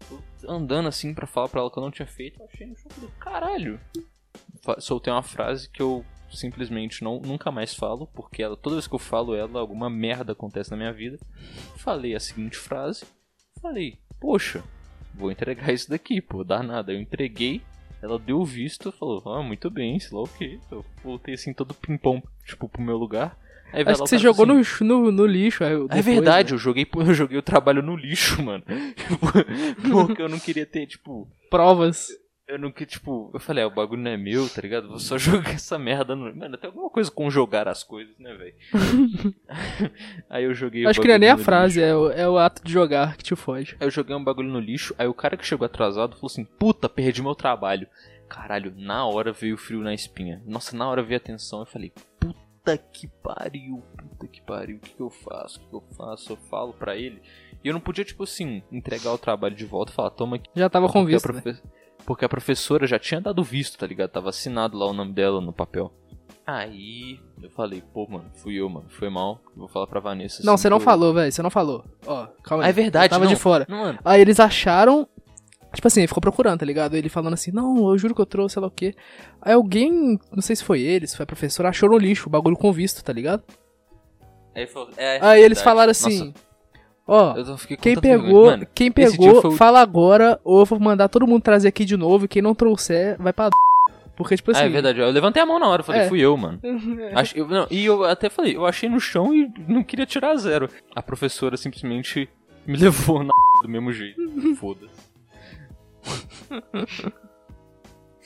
[0.49, 2.91] andando assim pra falar pra ela que eu não tinha feito, eu achei no chão
[2.91, 3.81] falei, caralho.
[4.81, 8.95] Soltei uma frase que eu simplesmente não, nunca mais falo, porque ela, toda vez que
[8.95, 11.17] eu falo ela, alguma merda acontece na minha vida.
[11.77, 13.05] Falei a seguinte frase.
[13.63, 14.65] Falei, poxa,
[15.17, 16.93] vou entregar isso daqui, pô, dá nada.
[16.93, 17.63] Eu entreguei,
[18.03, 20.59] ela deu o visto, falou, ah, muito bem, sei lá o quê.
[20.71, 23.37] Eu voltei assim todo pimpão, tipo, pro meu lugar.
[23.73, 25.65] Aí Acho que você jogou assim, no, no, no lixo.
[25.65, 26.55] É depois, verdade, né?
[26.55, 28.63] eu joguei, eu joguei o trabalho no lixo, mano.
[28.97, 32.09] Tipo, Porque eu não queria ter, tipo, Provas.
[32.49, 34.89] Eu não queria, tipo, eu falei, ah, o bagulho não é meu, tá ligado?
[34.89, 36.35] Vou só jogar essa merda no.
[36.35, 38.55] Mano, tem alguma coisa com jogar as coisas, né, velho?
[40.31, 42.39] Aí eu joguei o Acho que não é nem a frase, é o, é o
[42.39, 43.77] ato de jogar que te fode.
[43.81, 46.45] Aí eu joguei um bagulho no lixo, aí o cara que chegou atrasado falou assim,
[46.45, 47.89] puta, perdi meu trabalho.
[48.29, 50.43] Caralho, na hora veio o frio na espinha.
[50.47, 54.81] Nossa, na hora veio a tensão, eu falei, puta que pariu, puta que pariu, o
[54.81, 56.33] que, que eu faço, o que, que eu faço?
[56.33, 57.21] Eu falo pra ele.
[57.63, 60.49] E eu não podia, tipo assim, entregar o trabalho de volta e falar, toma aqui.
[60.55, 61.59] Já tava com Porque a, visto, né?
[62.07, 64.11] Porque a professora já tinha dado visto, tá ligado?
[64.11, 65.93] Tava assinado lá o nome dela no papel.
[66.47, 69.41] Aí eu falei, pô, mano, fui eu, mano, foi mal.
[69.57, 70.43] Vou falar pra Vanessa.
[70.45, 71.33] Não, assim, você não eu- falou, velho.
[71.33, 71.85] Você não falou.
[72.07, 72.69] Ó, calma aí.
[72.69, 73.33] Ah, é verdade, Eu tava não.
[73.33, 73.67] de fora.
[73.69, 73.99] Não, mano.
[74.05, 75.09] Aí eles acharam.
[75.75, 76.95] Tipo assim, ele ficou procurando, tá ligado?
[76.95, 78.95] Ele falando assim, não, eu juro que eu trouxe, sei lá o quê.
[79.43, 82.31] Aí alguém, não sei se foi ele, se foi a professora, achou no lixo o
[82.31, 83.43] bagulho com visto, tá ligado?
[84.55, 85.65] Aí, falou, é, Aí eles verdade.
[85.65, 86.33] falaram Nossa, assim,
[87.07, 87.35] ó,
[87.81, 91.69] quem pegou, Mano, quem pegou, o- fala agora, ou eu vou mandar todo mundo trazer
[91.69, 93.55] aqui de novo, e quem não trouxer, vai pra d...
[94.17, 94.63] Porque, tipo assim...
[94.63, 94.99] Ah, é verdade.
[94.99, 96.09] Eu levantei a mão na hora, falei, É.
[96.09, 96.59] fui eu, mano.
[97.15, 100.35] Ach- eu- não, e eu até falei, eu achei no chão e não queria tirar
[100.37, 100.71] zero.
[100.95, 102.27] A professora simplesmente
[102.67, 103.31] me levou na
[103.63, 104.21] do mesmo jeito.
[104.59, 105.07] Foda-se.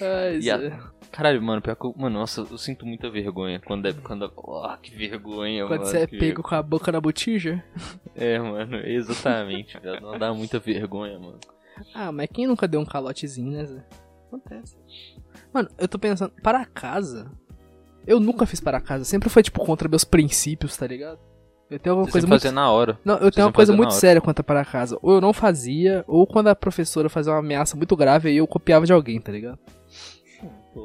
[0.00, 0.72] Ai, Zé.
[1.10, 3.92] Caralho, mano, pior que eu, Mano, nossa, eu sinto muita vergonha quando é.
[3.92, 4.24] Quando,
[4.64, 5.90] ah, que vergonha, Quando mano.
[5.90, 7.62] você é pego com a boca na botija.
[8.14, 9.78] É, mano, exatamente.
[9.78, 11.38] velho, Não dá muita vergonha, mano.
[11.94, 13.82] Ah, mas quem nunca deu um calotezinho, né, Zé?
[14.26, 14.76] Acontece.
[15.54, 17.30] Mano, eu tô pensando, para casa.
[18.06, 19.04] Eu nunca fiz para casa.
[19.04, 21.18] Sempre foi, tipo, contra meus princípios, tá ligado?
[21.70, 22.42] Eu tenho alguma Você coisa muito.
[22.42, 22.98] fazia na hora.
[23.04, 24.98] Não, eu tenho uma coisa muito séria quanto a para casa.
[25.00, 28.46] Ou eu não fazia, ou quando a professora fazia uma ameaça muito grave, aí eu
[28.46, 29.58] copiava de alguém, tá ligado?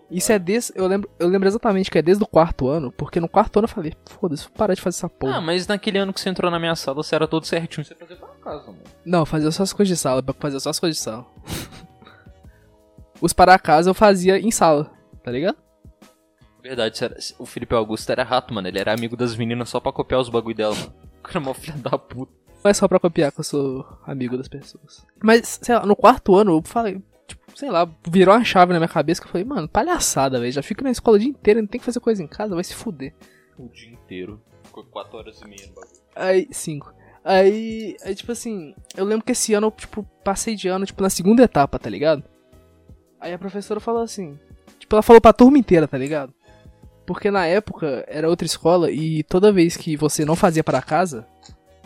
[0.09, 0.73] Isso é desde.
[0.75, 3.65] Eu lembro, eu lembro exatamente que é desde o quarto ano, porque no quarto ano
[3.65, 5.35] eu falei, foda-se, vou parar de fazer essa porra.
[5.37, 7.93] Ah, mas naquele ano que você entrou na minha sala, você era todo certinho, você
[7.95, 8.79] fazia pra casa, mano.
[9.05, 11.25] Não, fazia só as coisas de sala, fazer só as coisas de sala.
[13.21, 14.91] Os para casa eu fazia em sala,
[15.23, 15.57] tá ligado?
[16.61, 18.67] Verdade, era- o Felipe Augusto era rato, mano.
[18.67, 20.93] Ele era amigo das meninas só pra copiar os bagulho dela, mano.
[21.25, 22.31] O cara é mó filho da puta.
[22.63, 25.05] Não é só pra copiar que eu sou amigo das pessoas.
[25.23, 28.79] Mas, sei lá, no quarto ano eu falei, tipo, sei lá, virou uma chave na
[28.79, 30.51] minha cabeça que eu falei, mano, palhaçada, velho.
[30.51, 32.63] Já fico na escola o dia inteiro, não tem que fazer coisa em casa, vai
[32.63, 33.13] se fuder.
[33.57, 34.41] O dia inteiro.
[34.63, 36.01] Ficou 4 horas e meia no bagulho.
[36.15, 36.93] Aí, cinco.
[37.23, 41.01] Aí, aí, tipo assim, eu lembro que esse ano eu, tipo, passei de ano, tipo,
[41.01, 42.23] na segunda etapa, tá ligado?
[43.19, 44.37] Aí a professora falou assim,
[44.77, 46.31] tipo, ela falou pra turma inteira, tá ligado?
[47.05, 51.27] Porque na época era outra escola e toda vez que você não fazia para casa,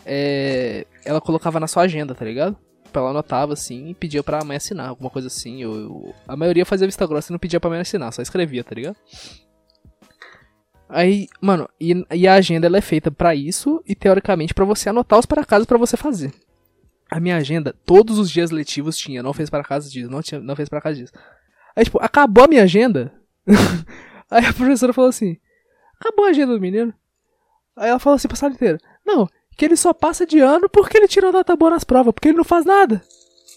[0.04, 2.56] é, ela colocava na sua agenda, tá ligado?
[2.98, 5.62] Ela anotava assim e pedia pra mãe assinar, alguma coisa assim.
[5.62, 8.64] Eu, eu- a maioria fazia vista grossa e não pedia pra mãe assinar, só escrevia,
[8.64, 8.96] tá ligado?
[10.88, 14.88] Aí, mano, e, e a agenda ela é feita pra isso e teoricamente pra você
[14.88, 16.32] anotar os para casa pra você fazer.
[17.08, 20.40] A minha agenda, todos os dias letivos tinha, não fez para casa disso, não, tinha,
[20.40, 21.12] não fez para casa disso.
[21.76, 23.12] Aí, tipo, acabou a minha agenda.
[24.30, 25.36] Aí a professora falou assim:
[26.00, 26.92] acabou a agenda do menino.
[27.76, 29.28] Aí ela falou assim pra sala inteira: não,
[29.60, 32.38] que ele só passa de ano porque ele tirou nota boa nas provas, porque ele
[32.38, 33.02] não faz nada.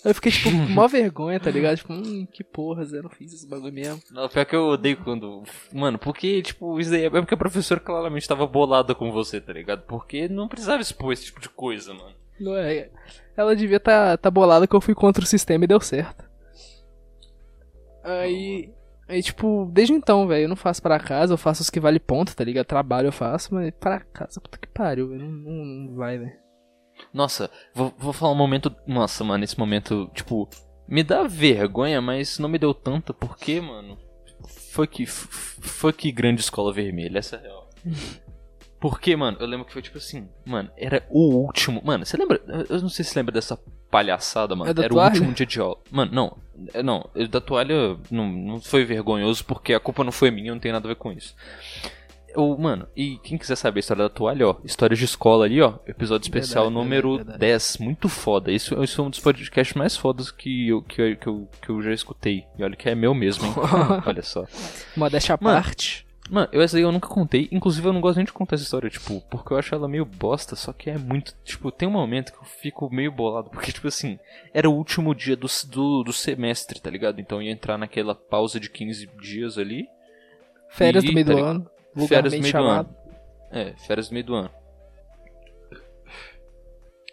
[0.03, 1.77] Aí eu fiquei, tipo, com mó vergonha, tá ligado?
[1.77, 4.01] Tipo, hum, que porra, Zé, não fiz esse bagulho mesmo.
[4.11, 5.43] Não, pior que eu odeio quando.
[5.71, 9.53] Mano, porque, tipo, isso daí é porque a professora claramente tava bolada com você, tá
[9.53, 9.83] ligado?
[9.83, 12.13] Porque não precisava expor esse tipo de coisa, mano.
[12.37, 12.89] Não é.
[13.37, 16.25] Ela devia tá, tá bolada que eu fui contra o sistema e deu certo.
[18.03, 18.73] Aí.
[19.07, 21.99] Aí, tipo, desde então, velho, eu não faço para casa, eu faço os que vale
[21.99, 22.65] ponto, tá ligado?
[22.65, 25.29] Trabalho eu faço, mas para casa, puta que pariu, velho.
[25.29, 26.43] Não, não, não vai, velho.
[27.13, 28.73] Nossa, vou, vou falar um momento.
[28.87, 30.49] Nossa, mano, esse momento, tipo.
[30.87, 33.97] me dá vergonha, mas não me deu tanta, porque, mano,
[34.71, 37.69] foi que, foi que grande escola vermelha, essa é real.
[38.83, 41.81] Porque, mano, eu lembro que foi tipo assim, mano, era o último.
[41.85, 42.41] Mano, você lembra?
[42.69, 43.57] Eu não sei se você lembra dessa
[43.89, 44.69] palhaçada, mano.
[44.69, 45.11] É era toalha?
[45.11, 45.77] o último dia de aula.
[45.89, 46.37] Mano, não,
[46.73, 50.59] é, não, da toalha não, não foi vergonhoso porque a culpa não foi minha, não
[50.59, 51.33] tem nada a ver com isso.
[52.35, 55.61] Eu, mano, e quem quiser saber a história da toalha, ó, histórias de escola ali,
[55.61, 57.51] ó, episódio especial Verdade, número verdade, verdade.
[57.51, 58.51] 10, muito foda.
[58.51, 61.69] Isso, isso é um dos podcasts mais fodas que eu, que, eu, que, eu, que
[61.69, 62.43] eu já escutei.
[62.59, 63.53] E olha que é meu mesmo, hein?
[64.05, 64.43] olha só.
[64.97, 66.05] Modéstia à parte.
[66.29, 67.49] Mano, eu, essa aí eu nunca contei.
[67.51, 70.05] Inclusive, eu não gosto nem de contar essa história, tipo, porque eu acho ela meio
[70.05, 70.55] bosta.
[70.55, 71.35] Só que é muito.
[71.43, 73.49] Tipo, tem um momento que eu fico meio bolado.
[73.49, 74.17] Porque, tipo assim,
[74.53, 77.19] era o último dia do, do, do semestre, tá ligado?
[77.19, 79.87] Então eu ia entrar naquela pausa de 15 dias ali.
[80.69, 81.69] Férias E, do meio tá do ano.
[82.07, 82.87] Férias do meio do chamado.
[82.87, 82.97] ano.
[83.51, 84.51] É, férias do meio do ano.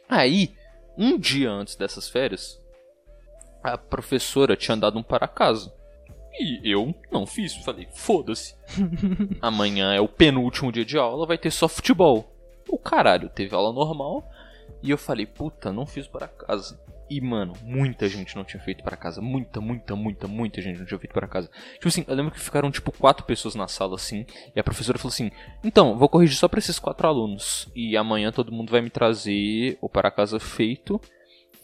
[0.09, 0.55] Aí,
[0.97, 2.61] um dia antes dessas férias,
[3.63, 5.73] a professora tinha dado um para casa.
[6.39, 7.55] E eu não fiz.
[7.57, 8.55] Falei, foda-se.
[9.41, 12.33] Amanhã é o penúltimo dia de aula, vai ter só futebol.
[12.69, 14.29] O caralho, teve aula normal.
[14.83, 16.81] E eu falei, puta, não fiz para casa.
[17.11, 19.21] E, mano, muita gente não tinha feito para casa.
[19.21, 21.51] Muita, muita, muita, muita gente não tinha feito para casa.
[21.75, 24.25] Tipo assim, eu lembro que ficaram, tipo, quatro pessoas na sala, assim.
[24.55, 25.33] E a professora falou assim:
[25.65, 27.69] Então, vou corrigir só pra esses quatro alunos.
[27.75, 31.01] E amanhã todo mundo vai me trazer o para casa feito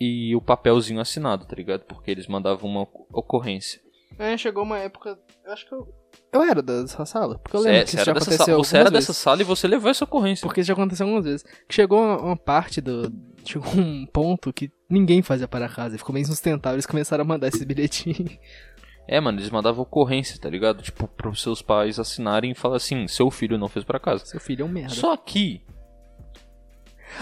[0.00, 1.82] e o papelzinho assinado, tá ligado?
[1.82, 3.80] Porque eles mandavam uma ocorrência.
[4.18, 5.18] É, chegou uma época.
[5.44, 5.88] Eu acho que eu.
[6.32, 7.38] Eu era dessa sala.
[7.38, 9.12] Porque eu lembro que você isso já era, dessa aconteceu sala, você era algumas dessa
[9.12, 9.22] vezes.
[9.22, 10.46] sala e você levou essa ocorrência.
[10.46, 11.42] Porque isso já aconteceu algumas vezes.
[11.68, 13.12] Que chegou uma, uma parte do.
[13.44, 15.98] Chegou um ponto que ninguém fazia para casa.
[15.98, 16.76] Ficou meio insustentável.
[16.76, 18.38] Eles começaram a mandar esses bilhetinhos.
[19.08, 20.82] É, mano, eles mandavam ocorrência, tá ligado?
[20.82, 24.26] Tipo, pros seus pais assinarem e falar assim: seu filho não fez para casa.
[24.26, 24.96] Seu filho é um merda.
[24.96, 25.62] Só que.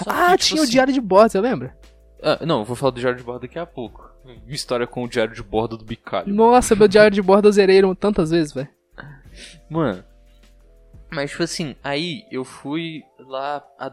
[0.02, 1.76] só ah, que, tipo tinha o assim- diário de bordo, você lembra?
[2.22, 4.13] Ah, não, eu vou falar do diário de bordo daqui a pouco.
[4.24, 6.32] Minha história com o diário de bordo do Bicalho.
[6.32, 8.68] Nossa, meu diário de bordo eu zerei tantas vezes, velho.
[9.68, 10.04] Mano.
[11.10, 13.86] Mas, tipo assim, aí eu fui lá, a,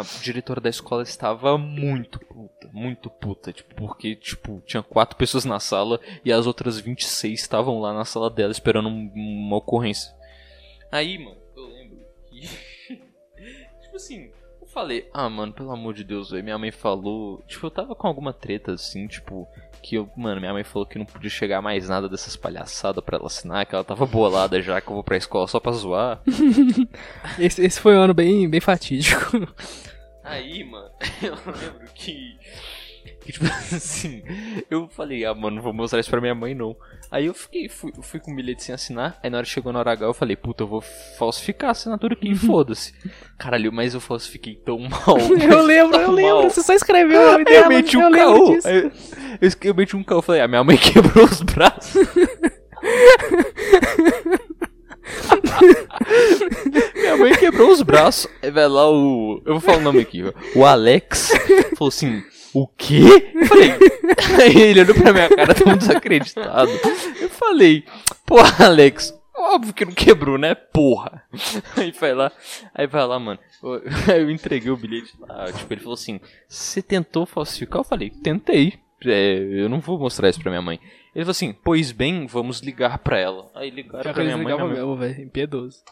[0.00, 5.46] a diretora da escola estava muito puta, muito puta, tipo, porque, tipo, tinha quatro pessoas
[5.46, 10.12] na sala e as outras 26 estavam lá na sala dela esperando um- uma ocorrência.
[10.92, 12.40] Aí, mano, eu lembro que,
[13.82, 17.64] tipo assim, eu falei, ah, mano, pelo amor de Deus, velho, minha mãe falou, tipo,
[17.66, 19.48] eu tava com alguma treta, assim, tipo,
[19.82, 23.16] que eu, mano, minha mãe falou que não podia chegar mais nada dessas palhaçadas pra
[23.16, 26.20] ela assinar, que ela tava bolada já, que eu vou pra escola só pra zoar.
[27.38, 29.48] Esse, esse foi um ano bem, bem fatídico.
[30.24, 30.90] Aí, mano,
[31.22, 32.38] eu lembro que.
[33.28, 33.44] Que, tipo
[33.76, 34.22] assim,
[34.70, 36.74] eu falei, ah, mano, não vou mostrar isso pra minha mãe, não.
[37.10, 39.18] Aí eu fiquei, fui, fui com o bilhete sem assinar.
[39.22, 40.80] Aí na hora que chegou na hora H, eu falei, puta, eu vou
[41.18, 42.94] falsificar a assinatura aqui, foda-se.
[43.38, 45.18] Caralho, mas eu falsifiquei tão mal.
[45.18, 46.34] Eu lembro, eu Tão lembro.
[46.42, 46.50] mal.
[46.50, 47.66] Você só escreveu o nome dela.
[47.66, 48.54] eu meti um caô.
[48.64, 48.92] Eu,
[49.42, 50.22] eu, eu meti um caô.
[50.22, 52.02] Falei, ah, minha mãe quebrou os braços.
[56.94, 58.30] minha mãe quebrou os braços.
[58.42, 59.42] Aí vai lá o.
[59.44, 60.32] Eu vou falar o nome aqui, ó.
[60.58, 61.30] O Alex
[61.76, 62.22] falou assim.
[62.54, 63.30] O quê?
[63.34, 63.74] Eu falei.
[64.54, 66.70] Ele olhou pra minha cara tão desacreditado.
[67.20, 67.84] Eu falei,
[68.24, 70.54] pô, Alex, óbvio que não quebrou, né?
[70.54, 71.22] Porra.
[71.76, 72.32] Aí vai lá,
[72.74, 73.38] aí vai lá, mano.
[74.08, 75.52] Eu entreguei o bilhete lá.
[75.52, 77.80] Tipo, ele falou assim: Você tentou falsificar?
[77.80, 78.78] Eu falei: Tentei.
[79.04, 80.80] É, eu não vou mostrar isso pra minha mãe.
[81.18, 83.50] Ele falou assim: Pois bem, vamos ligar pra ela.
[83.52, 84.46] Aí ligaram que pra minha mãe.
[84.46, 85.24] Minha mãe mesmo, velho.
[85.24, 85.82] Impiedoso.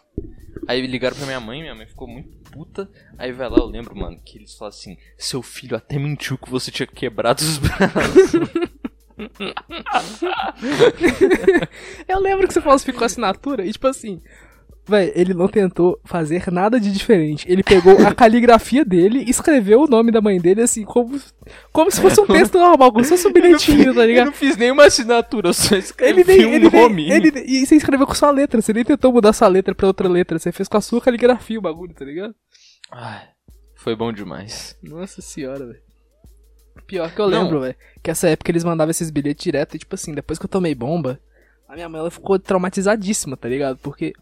[0.69, 2.89] Aí ligaram pra minha mãe, minha mãe ficou muito puta.
[3.19, 6.49] Aí vai lá, eu lembro, mano, que eles falaram assim: Seu filho até mentiu que
[6.49, 8.33] você tinha quebrado os braços.
[12.07, 14.23] Eu lembro que você falsificou a assinatura e, tipo assim,
[14.87, 17.45] velho, ele não tentou fazer nada de diferente.
[17.51, 21.21] Ele pegou a caligrafia dele e escreveu o nome da mãe dele, assim, como,
[21.73, 24.27] como se fosse um texto normal, como se fosse um bilhetinho, tá Eu ligado?
[24.27, 27.11] não fiz nenhuma assinatura, eu só escrevi Ele nem, um ele, nem, nome.
[27.11, 30.09] ele E você escreveu com sua letra, você nem tentou mudar sua letra pra outra
[30.09, 32.35] letra, você fez com a sua caligrafia o bagulho, tá ligado?
[32.93, 33.23] Ai,
[33.75, 34.77] foi bom demais.
[34.83, 35.81] Nossa senhora, velho.
[36.87, 37.43] Pior que eu Não.
[37.43, 40.45] lembro, velho, que essa época eles mandavam esses bilhetes direto e, tipo assim, depois que
[40.45, 41.19] eu tomei bomba,
[41.69, 43.79] a minha mãe ela ficou traumatizadíssima, tá ligado?
[43.79, 44.13] Porque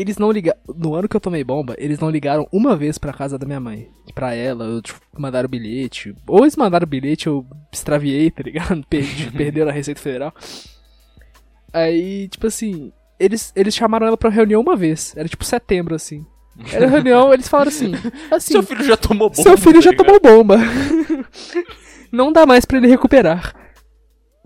[0.00, 0.58] eles não ligaram.
[0.74, 3.60] No ano que eu tomei bomba, eles não ligaram uma vez pra casa da minha
[3.60, 3.88] mãe.
[4.14, 6.14] Pra ela, eu, tipo, mandaram bilhete.
[6.26, 8.84] Ou eles mandaram bilhete, eu extraviei, tá ligado?
[8.88, 10.32] Perdi, perderam a Receita Federal.
[11.72, 15.14] Aí, tipo assim, eles, eles chamaram ela pra reunião uma vez.
[15.16, 16.24] Era tipo setembro, assim.
[16.72, 17.92] Era reunião, eles falaram assim.
[18.30, 19.42] assim Seu filho já tomou bomba.
[19.42, 20.06] seu filho tá já ligado?
[20.06, 20.56] tomou bomba.
[22.10, 23.54] Não dá mais pra ele recuperar.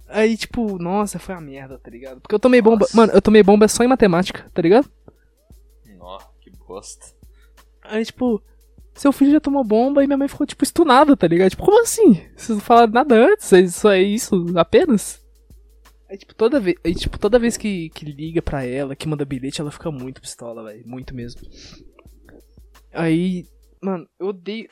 [0.08, 2.20] Aí, tipo, nossa, foi uma merda, tá ligado?
[2.20, 2.80] Porque eu tomei bomba.
[2.80, 2.96] Nossa.
[2.96, 4.90] Mano, eu tomei bomba só em matemática, tá ligado?
[7.82, 8.42] Aí, tipo,
[8.94, 11.50] seu filho já tomou bomba e minha mãe ficou, tipo, estunada, tá ligado?
[11.50, 12.14] Tipo, como assim?
[12.36, 13.52] Vocês não falaram nada antes?
[13.52, 15.20] É Isso é isso apenas?
[16.08, 19.24] Aí, tipo, toda vez, aí, tipo, toda vez que, que liga pra ela, que manda
[19.24, 20.82] bilhete, ela fica muito pistola, velho.
[20.84, 21.40] Muito mesmo.
[22.92, 23.44] Aí,
[23.80, 24.68] mano, eu odeio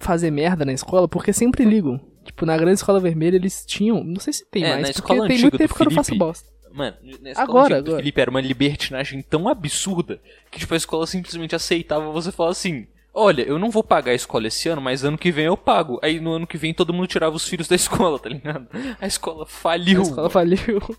[0.00, 2.00] fazer merda na escola porque sempre ligam.
[2.24, 4.02] Tipo, na grande escola vermelha eles tinham.
[4.02, 5.84] Não sei se tem É, mais, na porque escola tem antiga muito tempo que eu
[5.84, 6.51] não faço Felipe, bosta.
[6.72, 7.96] Mano, na escola Agora, do agora.
[7.98, 12.86] Felipe era uma libertinagem tão absurda que, tipo, a escola simplesmente aceitava você falar assim:
[13.14, 16.00] Olha, eu não vou pagar a escola esse ano, mas ano que vem eu pago.
[16.02, 18.66] Aí no ano que vem todo mundo tirava os filhos da escola, tá ligado?
[19.00, 20.00] A escola faliu.
[20.00, 20.80] A escola faliu.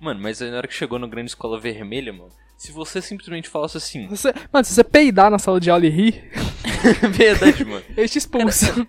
[0.00, 3.48] Mano, mas aí na hora que chegou no grande escola vermelha, mano, se você simplesmente
[3.48, 6.30] falasse assim, Você- mano, se você peidar na sala de aula e rir,
[7.10, 7.82] verdade, mano.
[7.96, 8.86] eles te expulsam.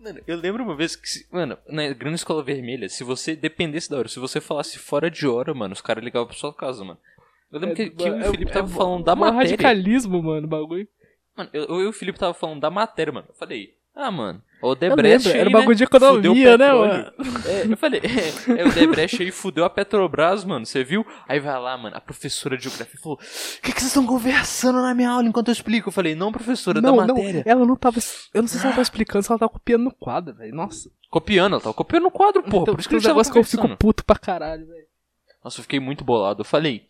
[0.00, 3.98] Mano, eu lembro uma vez que, mano, na grande escola vermelha, se você dependesse da
[3.98, 6.98] hora, se você falasse fora de hora, mano, os caras ligavam pra sua casa, mano.
[7.50, 9.50] Eu lembro que, que eu e o Felipe tava falando da é matéria.
[9.50, 10.86] radicalismo, mano, bagulho.
[11.36, 13.26] Mano, eu, eu e o Felipe tava falando da matéria, mano.
[13.28, 17.12] Eu falei, ah, mano, o Debrecht aí, era né, bagulho de economia, né, mano?
[17.44, 21.04] É, eu falei, é, é, o Debrecht aí fudeu a Petrobras, mano, você viu?
[21.28, 24.80] Aí vai lá, mano, a professora de geografia falou, o que, que vocês estão conversando
[24.80, 25.88] na minha aula enquanto eu explico?
[25.88, 27.42] Eu falei, não, professora, Não, da não, matéria.
[27.44, 27.98] ela não tava.
[28.32, 30.54] Eu não sei se ela tava explicando, se ela tava copiando no quadro, velho.
[30.54, 30.90] Nossa.
[31.10, 33.76] Copiando, ela tava copiando o quadro, porra, então, por isso que negócio que eu fico
[33.76, 34.86] puto pra caralho, velho.
[35.42, 36.42] Nossa, eu fiquei muito bolado.
[36.42, 36.87] Eu falei,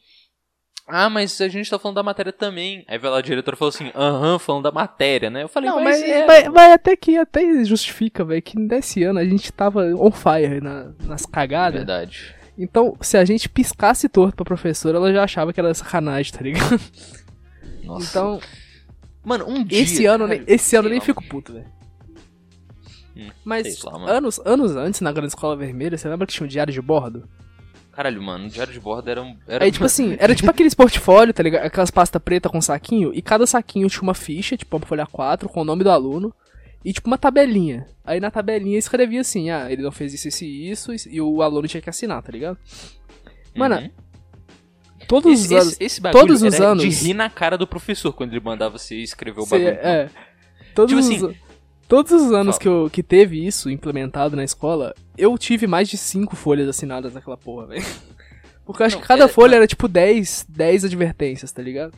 [0.88, 2.85] ah, mas a gente tá falando da matéria também.
[2.88, 5.42] Aí vai lá a diretora e falou assim, aham, falando da matéria, né?
[5.44, 9.03] Eu falei, Não, mas, mas, é, mas, mas até que até justifica, velho, que nesse
[9.05, 11.79] ano a gente tava on fire na- nas cagadas.
[11.81, 12.35] verdade.
[12.57, 16.40] Então, se a gente piscasse torto pra professora, ela já achava que era sacanagem, tá
[16.42, 16.81] ligado?
[17.85, 18.09] Nossa.
[18.11, 18.40] Então,
[19.24, 19.81] mano, um dia.
[19.81, 21.66] esse ano, nem- esse ano eu nem fico puto, velho.
[23.16, 26.48] Hum, Mas lá, anos, anos antes, na Grande Escola Vermelha, você lembra que tinha um
[26.48, 27.29] diário de bordo?
[27.99, 29.37] Caralho, mano, o diário de bordo era um.
[29.49, 31.65] Era Aí, tipo assim, era tipo aqueles portfólio, tá ligado?
[31.67, 35.49] Aquelas pastas preta com saquinho, e cada saquinho tinha uma ficha, tipo uma folha 4,
[35.49, 36.33] com o nome do aluno,
[36.85, 37.89] e tipo uma tabelinha.
[38.05, 41.43] Aí na tabelinha escrevia assim, ah, ele não fez isso, isso e isso, e o
[41.43, 42.57] aluno tinha que assinar, tá ligado?
[43.57, 43.91] Mano, Uhum.
[45.09, 45.73] Todos esse, os anos.
[45.73, 48.79] esse, esse bagulho todos os anos- de rir na cara do professor quando ele mandava
[48.79, 49.71] você escrever o bagulho.
[49.71, 50.09] é.
[50.73, 51.37] Todos, Tipo os,
[51.88, 52.59] todos os anos Fala.
[52.61, 57.14] que, eu, que teve isso implementado na escola, eu tive mais de 5 folhas assinadas
[57.14, 57.85] naquela porra, velho.
[58.64, 61.94] Porque eu acho Não, que cada é- folha era tipo 10, 10 advertências, tá ligado?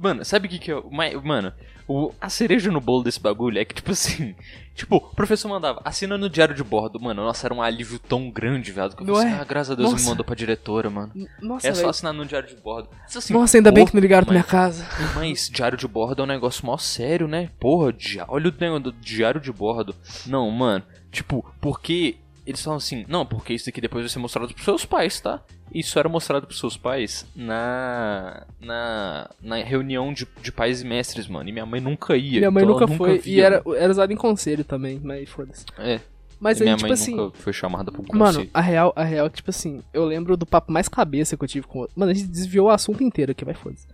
[0.00, 0.82] Mano, sabe o que que é.
[1.22, 1.52] Mano,
[1.88, 4.34] o, a cereja no bolo desse bagulho é que, tipo assim.
[4.74, 6.98] Tipo, o professor mandava, assina no diário de bordo.
[6.98, 8.96] Mano, nossa, era um alívio tão grande, viado.
[8.96, 9.40] Que eu falei assim, é?
[9.42, 10.02] ah, graças a Deus Nossa.
[10.02, 11.12] me mandou pra diretora, mano.
[11.42, 12.88] Nossa, É só assinar no diário de bordo.
[13.02, 14.86] Mas, assim, Nossa, ainda bem pô, que não ligaram pra mas- minha casa.
[15.14, 17.50] Mas diário de bordo é um negócio mó sério, né?
[17.60, 19.94] Porra, di- olha o negócio do diário de bordo.
[20.26, 22.16] Não, mano, tipo, porque
[22.52, 25.42] eles falam assim, não, porque isso aqui depois vai ser mostrado pros seus pais, tá?
[25.74, 31.26] Isso era mostrado pros seus pais na na, na reunião de, de pais e mestres,
[31.26, 31.48] mano.
[31.48, 32.38] E minha mãe nunca ia.
[32.38, 33.18] Minha mãe então ela nunca foi.
[33.18, 33.76] via, e era, mano.
[33.76, 35.64] era usado em conselho também, mas foda-se.
[35.78, 36.00] É,
[36.38, 37.14] Mas e minha aí, tipo mãe assim.
[37.16, 38.50] nunca foi chamada pro Mano, conselho.
[38.52, 41.44] a real, a real, é que, tipo assim, eu lembro do papo mais cabeça que
[41.44, 41.88] eu tive com.
[41.96, 43.86] Mano, a gente desviou o assunto inteiro aqui, vai foda-se.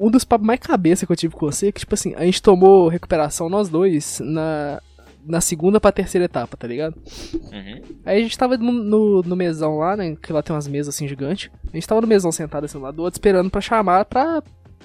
[0.00, 2.24] Um dos papos mais cabeça que eu tive com você é que, tipo assim, a
[2.24, 4.80] gente tomou recuperação nós dois na,
[5.26, 6.94] na segunda pra terceira etapa, tá ligado?
[7.34, 7.82] Uhum.
[8.04, 10.16] Aí a gente tava no, no, no mesão lá, né?
[10.22, 11.50] Que lá tem umas mesas assim gigantes.
[11.72, 14.42] A gente tava no mesão sentado assim um lado do outro, esperando pra chamar pra,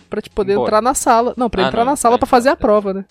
[0.10, 0.67] pra te poder Embora.
[0.67, 1.34] entrar na sala.
[1.38, 2.62] Não, pra Ah, entrar não, na sala pra fazer a tá.
[2.62, 3.06] prova, né?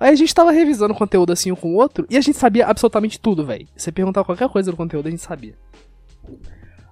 [0.00, 2.36] Aí a gente tava revisando o conteúdo assim um com o outro e a gente
[2.36, 3.68] sabia absolutamente tudo, velho.
[3.76, 5.54] Você perguntar qualquer coisa do conteúdo, a gente sabia.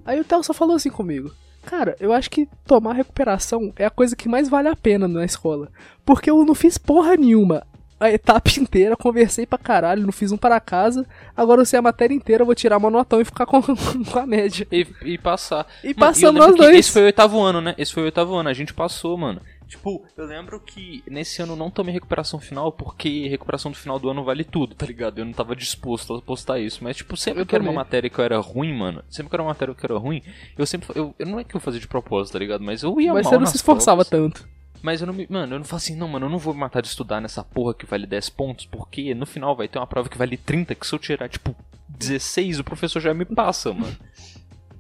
[0.05, 1.31] Aí o Theo só falou assim comigo.
[1.63, 5.25] Cara, eu acho que tomar recuperação é a coisa que mais vale a pena na
[5.25, 5.69] escola.
[6.07, 7.67] Porque eu não fiz porra nenhuma.
[8.01, 11.07] A etapa inteira, conversei pra caralho, não fiz um para casa.
[11.37, 14.19] Agora eu sei a matéria inteira, eu vou tirar uma notão e ficar com, com
[14.19, 14.67] a média.
[14.73, 15.67] E, e passar.
[15.85, 16.77] E lembro nós dois.
[16.77, 17.75] Esse foi o oitavo ano, né?
[17.77, 19.43] Esse foi o oitavo ano, a gente passou, mano.
[19.71, 24.11] Tipo, eu lembro que nesse ano não tomei recuperação final, porque recuperação do final do
[24.11, 25.21] ano vale tudo, tá ligado?
[25.21, 26.83] Eu não tava disposto a postar isso.
[26.83, 29.37] Mas, tipo, sempre Eu que era uma matéria que eu era ruim, mano, sempre que
[29.37, 30.23] era uma matéria que eu era ruim,
[30.59, 30.89] eu sempre.
[30.97, 32.65] Eu, não é que eu fazia de propósito, tá ligado?
[32.65, 34.09] Mas eu ia Mas mal você não se esforçava provas.
[34.33, 34.49] tanto.
[34.83, 35.27] Mas eu não me.
[35.29, 37.45] Mano, eu não falo assim, não, mano, eu não vou me matar de estudar nessa
[37.45, 40.75] porra que vale 10 pontos, porque no final vai ter uma prova que vale 30,
[40.75, 41.55] que se eu tirar, tipo,
[41.89, 43.97] 16, o professor já me passa, mano.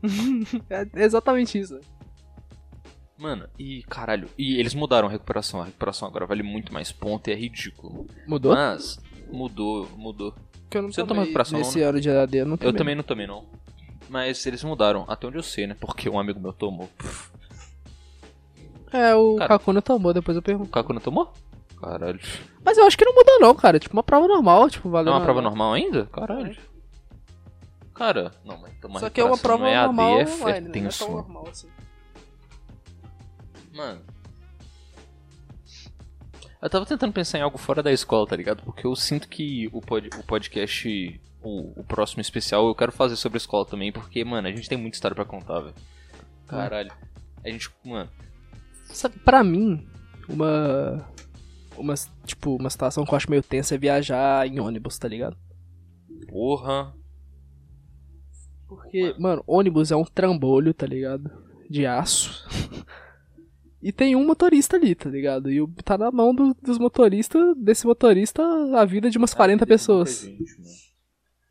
[0.70, 1.78] É exatamente isso.
[3.18, 5.60] Mano, e caralho, e eles mudaram a recuperação.
[5.60, 8.06] A recuperação agora vale muito mais ponto e é ridículo.
[8.26, 8.54] Mudou?
[8.54, 8.98] Mas
[9.30, 10.34] mudou, mudou.
[10.62, 11.84] Porque eu não Você não toma recuperação, não, Nesse né?
[11.84, 12.74] ano de AD eu não Eu tomei.
[12.74, 13.44] também não tomei não.
[14.08, 15.76] Mas eles mudaram, até onde eu sei, né?
[15.78, 16.88] Porque um amigo meu tomou.
[16.96, 17.29] Pff,
[18.92, 19.48] É, o Cara.
[19.58, 20.70] Kakuna tomou, depois eu O pergunto.
[20.70, 21.32] Kaku não tomou?
[21.80, 22.20] Caralho.
[22.64, 23.78] Mas eu acho que não mudou não, cara.
[23.78, 25.12] Tipo, uma prova normal, tipo, É valeu.
[25.12, 26.06] uma prova normal ainda?
[26.06, 26.56] Caralho.
[27.94, 31.04] Cara, não, mas tomar Só que é uma prova EAD normal é, online, é tenso,
[31.04, 31.68] Não é normal assim.
[33.74, 34.00] Mano.
[36.62, 38.62] Eu tava tentando pensar em algo fora da escola, tá ligado?
[38.62, 43.16] Porque eu sinto que o, pod, o podcast, o, o próximo especial, eu quero fazer
[43.16, 45.74] sobre a escola também, porque, mano, a gente tem muita história pra contar, velho.
[46.46, 46.92] Caralho.
[47.44, 48.10] A gente, mano.
[48.92, 49.86] Sabe, pra mim,
[50.28, 51.06] uma.
[51.76, 51.94] Uma,
[52.26, 55.34] tipo, uma situação que eu acho meio tensa é viajar em ônibus, tá ligado?
[56.28, 56.92] Porra.
[58.68, 61.30] Porque, mano, ônibus é um trambolho, tá ligado?
[61.70, 62.46] De aço.
[63.82, 65.50] e tem um motorista ali, tá ligado?
[65.50, 68.42] E o- tá na mão do- dos motoristas, desse motorista,
[68.78, 70.26] a vida de umas 40 pessoas.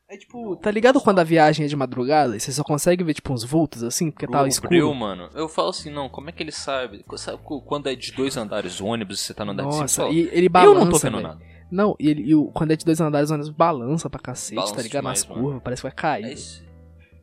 [0.10, 3.14] É tipo, tá ligado quando a viagem é de madrugada e você só consegue ver,
[3.14, 4.70] tipo, uns vultos assim, porque tá escuro?
[4.70, 5.30] breu, mano.
[5.36, 7.06] Eu falo assim, não, como é que ele sabe?
[7.16, 9.88] Sabe quando é de dois andares o ônibus e você tá no andar de Nossa,
[9.88, 10.10] cima?
[10.10, 11.28] e ele eu balança, não tô vendo velho.
[11.28, 11.40] nada.
[11.70, 14.56] Não, e, ele, e o, quando é de dois andares, o ônibus balança pra cacete,
[14.56, 15.04] Balança tá ligado?
[15.04, 15.42] Nas demais, mano.
[15.44, 16.26] curvas, parece que vai cair.
[16.26, 16.64] É esse...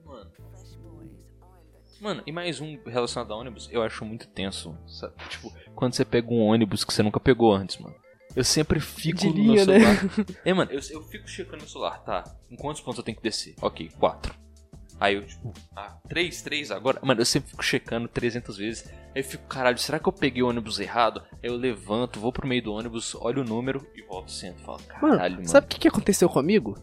[0.04, 0.30] Mano.
[2.00, 4.78] Mano, e mais um relacionado a ônibus, eu acho muito tenso.
[4.86, 5.12] sabe?
[5.28, 7.96] Tipo, quando você pega um ônibus que você nunca pegou antes, mano.
[8.36, 9.64] Eu sempre fico De no né?
[9.64, 9.96] celular.
[10.44, 12.22] É, mano, eu, eu fico checando no celular, tá?
[12.50, 13.54] Em quantos pontos eu tenho que descer?
[13.62, 14.34] Ok, quatro.
[15.00, 16.98] Aí eu, tipo, ah, três, três agora.
[17.02, 18.86] Mano, eu sempre fico checando 300 vezes.
[19.14, 21.22] Aí eu fico, caralho, será que eu peguei o ônibus errado?
[21.42, 24.62] Aí eu levanto, vou pro meio do ônibus, olho o número e volto sento.
[24.62, 25.48] Falo, Mano, caralho, mano.
[25.48, 26.78] sabe o que, que aconteceu comigo?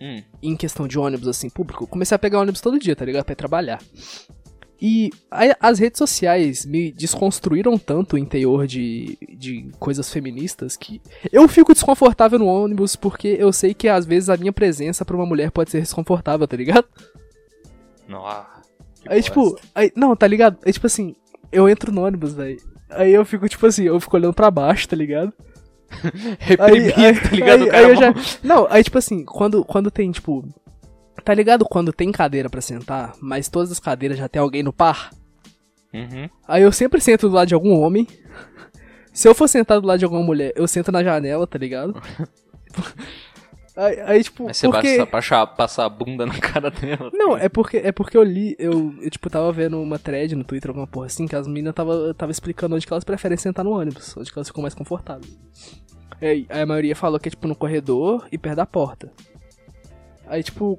[0.00, 1.86] Hum, Em questão de ônibus, assim, público?
[1.86, 3.24] Comecei a pegar ônibus todo dia, tá ligado?
[3.24, 3.80] Pra ir trabalhar.
[4.80, 11.00] E aí, as redes sociais me desconstruíram tanto o interior de, de coisas feministas que
[11.32, 15.16] eu fico desconfortável no ônibus porque eu sei que às vezes a minha presença pra
[15.16, 16.86] uma mulher pode ser desconfortável, tá ligado?
[18.08, 18.24] não,
[19.06, 20.58] Aí, tipo, aí, não, tá ligado?
[20.64, 21.14] Aí, tipo assim,
[21.50, 22.60] eu entro no ônibus, velho.
[22.90, 25.32] Aí eu fico, tipo assim, eu fico olhando pra baixo, tá ligado?
[26.38, 27.62] Reprimido, tá ligado?
[27.64, 30.44] aí- aí eu já- Não, aí tipo assim, quando, quando tem, tipo.
[31.28, 34.72] Tá ligado quando tem cadeira pra sentar, mas todas as cadeiras já tem alguém no
[34.72, 35.10] par?
[35.92, 36.26] Uhum.
[36.48, 38.08] Aí eu sempre sento do lado de algum homem.
[39.12, 42.00] Se eu for sentar do lado de alguma mulher, eu sento na janela, tá ligado?
[43.76, 44.88] Aí, aí, tipo, Aí você porque...
[44.88, 47.10] basta passar, passar a bunda na cara dela.
[47.12, 50.42] Não, é porque, é porque eu li, eu, eu, tipo, tava vendo uma thread no
[50.42, 53.64] Twitter, alguma porra assim, que as meninas tava, tava explicando onde que elas preferem sentar
[53.64, 55.38] no ônibus, onde que elas ficam mais confortáveis.
[56.20, 59.12] Aí, aí a maioria falou que é, tipo, no corredor e perto da porta.
[60.26, 60.76] Aí, tipo,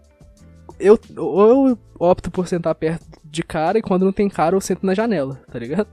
[0.80, 4.62] eu, ou eu opto por sentar perto de cara e quando não tem cara eu
[4.62, 5.88] sento na janela, tá ligado?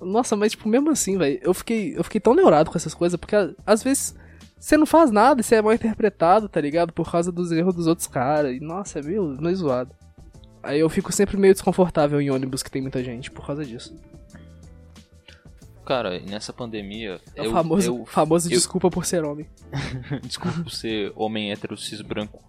[0.00, 3.16] Nossa, mas, tipo, mesmo assim, velho, eu fiquei, eu fiquei tão neurado com essas coisas,
[3.18, 4.14] porque às vezes
[4.58, 6.92] você não faz nada e você é mal interpretado, tá ligado?
[6.92, 8.54] Por causa dos erros dos outros caras.
[8.56, 9.94] E nossa, é meio, meio zoado.
[10.62, 13.94] Aí eu fico sempre meio desconfortável em ônibus que tem muita gente por causa disso.
[15.84, 17.20] Cara, nessa pandemia.
[17.34, 19.46] É o eu, famoso, eu- famoso eu- desculpa por ser homem.
[20.22, 22.42] Desculpa por ser homem hétero cis branco.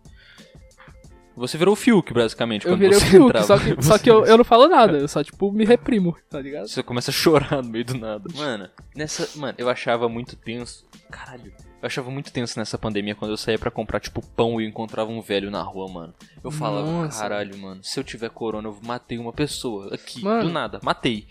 [1.35, 2.67] Você virou o Fiuk, basicamente.
[2.67, 3.45] Eu virei o Fiuk, entrava.
[3.47, 6.39] só que, só que eu, eu não falo nada, eu só, tipo, me reprimo, tá
[6.39, 6.67] ligado?
[6.67, 8.23] Você começa a chorar no meio do nada.
[8.35, 9.27] Mano, nessa.
[9.39, 10.85] Mano, eu achava muito tenso.
[11.09, 11.51] Caralho.
[11.81, 14.69] Eu achava muito tenso nessa pandemia quando eu saía pra comprar, tipo, pão e eu
[14.69, 16.13] encontrava um velho na rua, mano.
[16.43, 17.19] Eu falava, Nossa.
[17.21, 20.43] caralho, mano, se eu tiver corona, eu matei uma pessoa aqui, Mano.
[20.43, 21.27] do nada, matei.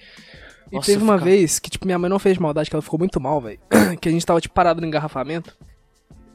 [0.70, 2.82] E Nossa, teve uma ficava- vez que, tipo, minha mãe não fez maldade, que ela
[2.82, 3.60] ficou muito mal, velho.
[4.00, 5.56] que a gente tava, tipo, parado no engarrafamento.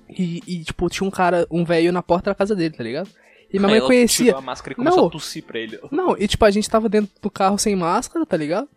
[0.09, 3.09] E, e, tipo, tinha um cara, um velho na porta da casa dele, tá ligado?
[3.51, 4.25] E minha mãe ela conhecia.
[4.27, 5.07] tirou a máscara e começou Não.
[5.07, 5.79] a tossir pra ele.
[5.91, 8.67] Não, e tipo, a gente tava dentro do carro sem máscara, tá ligado?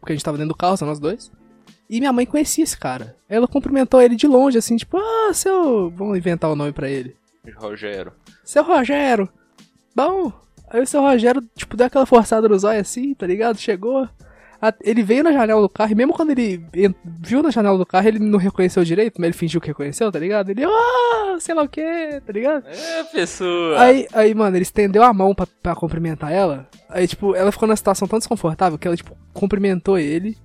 [0.00, 1.30] Porque a gente tava dentro do carro, só nós dois.
[1.88, 3.16] E minha mãe conhecia esse cara.
[3.28, 5.90] Ela cumprimentou ele de longe, assim, tipo, ah, seu.
[5.90, 7.16] Vamos inventar o nome pra ele.
[7.56, 8.12] Rogério.
[8.44, 9.28] Seu Rogério.
[9.94, 10.30] Bom.
[10.70, 13.56] Aí o seu Rogério, tipo, deu aquela forçada no zóio assim, tá ligado?
[13.58, 14.06] Chegou.
[14.82, 16.64] Ele veio na janela do carro e mesmo quando ele
[17.04, 20.18] viu na janela do carro, ele não reconheceu direito, mas ele fingiu que reconheceu, tá
[20.18, 20.50] ligado?
[20.50, 21.80] Ele, ah, sei lá o que,
[22.26, 22.64] tá ligado?
[22.66, 23.80] É, pessoa.
[23.80, 26.68] Aí, aí, mano, ele estendeu a mão pra, pra cumprimentar ela.
[26.88, 30.36] Aí, tipo, ela ficou numa situação tão desconfortável que ela, tipo, cumprimentou ele.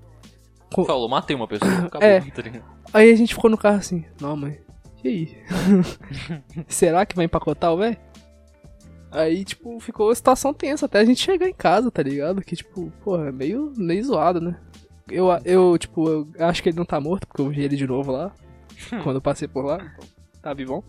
[0.72, 1.72] Co- Falou, matei uma pessoa.
[1.88, 2.20] Acabou, É.
[2.22, 2.64] tá ligado?
[2.94, 4.60] Aí a gente ficou no carro assim, não, mãe,
[5.04, 5.38] e aí?
[6.68, 7.98] Será que vai empacotar o velho?
[9.14, 12.42] Aí, tipo, ficou a situação tensa até a gente chegar em casa, tá ligado?
[12.42, 14.60] Que, tipo, porra, é meio, meio zoado, né?
[15.08, 17.86] Eu, eu, tipo, eu acho que ele não tá morto, porque eu vi ele de
[17.86, 18.34] novo lá,
[19.04, 20.08] quando eu passei por lá, então,
[20.42, 20.84] tá vivão.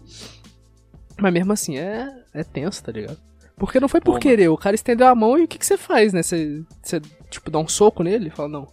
[1.20, 3.18] Mas mesmo assim, é, é tenso, tá ligado?
[3.56, 5.66] Porque não foi por Pô, querer, o cara estendeu a mão e o que, que
[5.66, 6.22] você faz, né?
[6.22, 7.00] Você, você,
[7.30, 8.68] tipo, dá um soco nele e fala, não,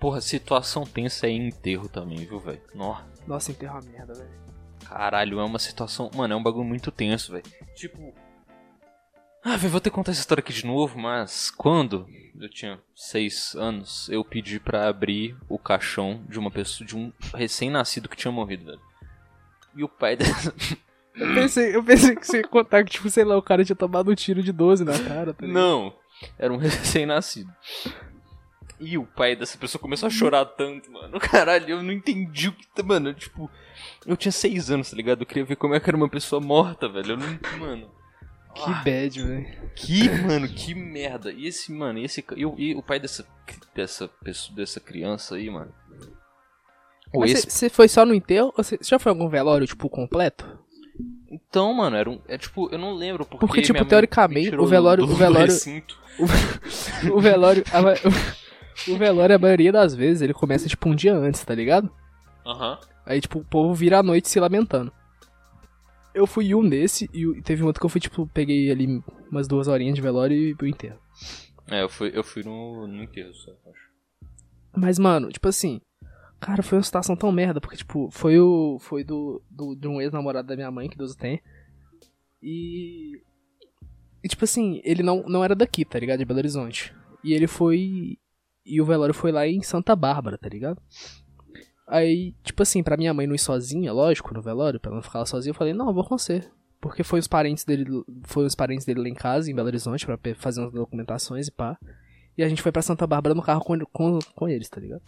[0.00, 2.62] Porra, situação tensa é enterro também, viu, velho?
[2.74, 3.04] Nossa.
[3.26, 4.30] nossa, enterra uma merda, velho.
[4.90, 6.10] Caralho, é uma situação.
[6.14, 7.44] Mano, é um bagulho muito tenso, velho.
[7.76, 8.12] Tipo.
[9.44, 12.06] Ah, velho, vou ter que contar essa história aqui de novo, mas quando
[12.38, 17.12] eu tinha seis anos, eu pedi pra abrir o caixão de uma pessoa, de um
[17.32, 18.80] recém-nascido que tinha morrido, velho.
[19.76, 20.52] E o pai dessa.
[21.12, 23.74] Eu pensei, eu pensei que você ia contar que, tipo, sei lá, o cara tinha
[23.74, 25.44] tomado um tiro de 12 na cara, tá?
[25.44, 25.92] Não,
[26.38, 27.52] era um recém-nascido.
[28.78, 31.18] E o pai dessa pessoa começou a chorar tanto, mano.
[31.18, 32.64] Caralho, eu não entendi o que.
[32.68, 33.50] tá- Mano, tipo.
[34.06, 35.22] Eu tinha seis anos, tá ligado?
[35.22, 37.12] Eu queria ver como é que era uma pessoa morta, velho.
[37.12, 37.58] Eu não.
[37.58, 37.90] Mano.
[38.54, 39.46] Que bad, velho.
[39.76, 41.32] Que, mano, que merda.
[41.32, 42.24] E esse, mano, e esse.
[42.36, 43.24] E o, e o pai dessa,
[43.74, 45.72] dessa pessoa, dessa criança aí, mano.
[47.14, 47.50] Mas esse.
[47.50, 50.58] você foi só no enterro ou você já foi algum velório, tipo, completo?
[51.30, 52.20] Então, mano, era um.
[52.28, 53.46] É tipo, eu não lembro porque.
[53.46, 55.98] Porque, tipo, teoricamente, o velório- do o velório- recinto.
[57.12, 57.64] O velório.
[57.72, 57.80] a
[58.90, 61.90] o velório, a maioria das vezes, ele começa, tipo, um dia antes, tá ligado?
[62.50, 62.78] Aham.
[63.06, 64.92] Aí, tipo, o povo vira a noite se lamentando.
[66.12, 69.46] Eu fui um desse e teve um outro que eu fui, tipo, peguei ali umas
[69.46, 70.98] duas horinhas de velório e pro enterro.
[71.68, 73.90] É, eu fui, eu fui no, no enterro, só, acho.
[74.76, 75.80] Mas, mano, tipo assim.
[76.40, 78.78] Cara, foi uma situação tão merda, porque, tipo, foi o.
[78.80, 79.40] Foi do.
[79.48, 81.40] do de um ex-namorado da minha mãe, que Deus tem.
[82.42, 83.22] E.
[84.22, 86.18] E, tipo assim, ele não, não era daqui, tá ligado?
[86.18, 86.94] De Belo Horizonte.
[87.22, 88.18] E ele foi.
[88.64, 90.80] E o velório foi lá em Santa Bárbara, tá ligado?
[91.90, 95.02] Aí, tipo assim, pra minha mãe não ir sozinha, lógico, no velório, pra ela não
[95.02, 96.48] ficar lá sozinha, eu falei, não, eu vou com você.
[96.80, 97.84] Porque foi os parentes dele.
[98.22, 101.50] Foi os parentes dele lá em casa, em Belo Horizonte, pra fazer umas documentações e
[101.50, 101.76] pá.
[102.38, 105.02] E a gente foi pra Santa Bárbara no carro com, com, com eles, tá ligado?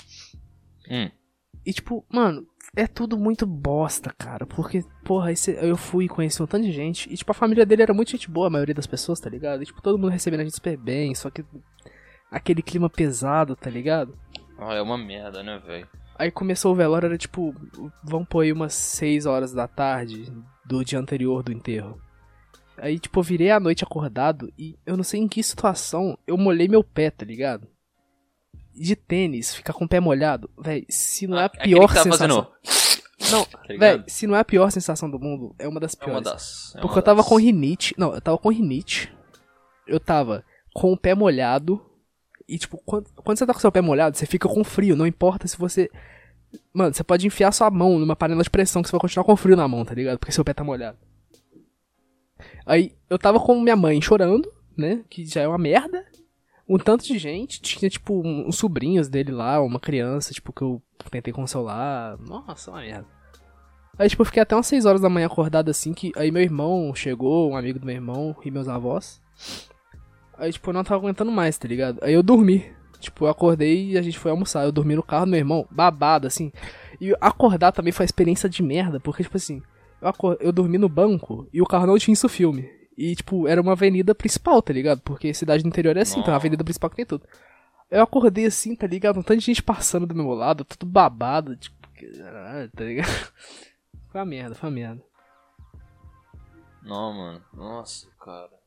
[0.91, 1.09] Hum.
[1.65, 2.45] E tipo, mano,
[2.77, 4.45] é tudo muito bosta, cara.
[4.45, 7.11] Porque, porra, esse, eu fui e conheci um tanto de gente.
[7.11, 9.63] E, tipo, a família dele era muito gente boa, a maioria das pessoas, tá ligado?
[9.63, 11.15] E, tipo, todo mundo recebendo a gente super bem.
[11.15, 11.45] Só que
[12.31, 14.19] aquele clima pesado, tá ligado?
[14.59, 15.89] Ah, é uma merda, né, velho?
[16.19, 17.55] Aí começou o velório, era tipo,
[18.05, 20.33] vamos pôr aí umas 6 horas da tarde
[20.65, 22.01] do dia anterior do enterro.
[22.79, 26.37] Aí, tipo, eu virei a noite acordado e eu não sei em que situação eu
[26.37, 27.67] molhei meu pé, tá ligado?
[28.75, 32.13] De tênis, ficar com o pé molhado, véi, se não é a Aquele pior sensação.
[32.13, 32.53] fazendo.
[33.31, 34.05] Não, tá véi, ligado?
[34.09, 36.25] se não é a pior sensação do mundo, é uma das É uma piores.
[36.25, 36.75] das.
[36.75, 37.29] é Porque uma eu tava das.
[37.29, 37.95] com rinite.
[37.97, 39.15] Não, eu tava com rinite.
[39.87, 40.45] Eu tava
[40.75, 41.81] com o pé molhado.
[42.49, 44.97] E, tipo, quando, quando você tá com seu pé molhado, você fica com frio.
[44.97, 45.91] Não importa se você.
[46.73, 49.37] Mano, você pode enfiar sua mão numa panela de pressão que você vai continuar com
[49.37, 50.19] frio na mão, tá ligado?
[50.19, 50.99] Porque seu pé tá molhado.
[52.67, 55.03] Aí, eu tava com minha mãe chorando, né?
[55.09, 56.05] Que já é uma merda.
[56.69, 57.61] Um tanto de gente.
[57.61, 62.19] Tinha, tipo, um- uns sobrinhos dele lá, uma criança, tipo, que eu tentei consolar.
[62.21, 63.07] Nossa, uma merda.
[63.99, 66.43] Aí, tipo, eu fiquei até umas 6 horas da manhã acordado assim, que aí meu
[66.43, 69.21] irmão chegou, um amigo do meu irmão e meus avós.
[70.39, 71.99] Aí, tipo, eu não tava aguentando mais, tá ligado?
[72.03, 72.73] Aí eu dormi.
[72.99, 74.65] Tipo, eu acordei e a gente foi almoçar.
[74.65, 76.53] Eu dormi no carro do meu irmão, babado, assim.
[77.01, 79.61] E acordar também foi uma experiência de merda, porque, tipo assim,
[80.01, 82.69] eu, acor- eu dormi no banco e o carro não tinha isso filme.
[82.97, 85.01] E, tipo, era uma avenida principal, tá ligado?
[85.01, 86.43] Porque cidade do interior é assim, então uma Nossa.
[86.43, 87.27] avenida principal que tem tudo.
[87.91, 89.19] Eu acordei assim, tá ligado?
[89.19, 91.77] Um tanto de gente passando do meu lado, tudo babado, tipo,
[92.77, 93.09] tá ligado?
[94.11, 95.03] Foi uma merda, foi uma merda.
[96.83, 97.43] Não, mano.
[97.55, 98.62] Nossa, cara.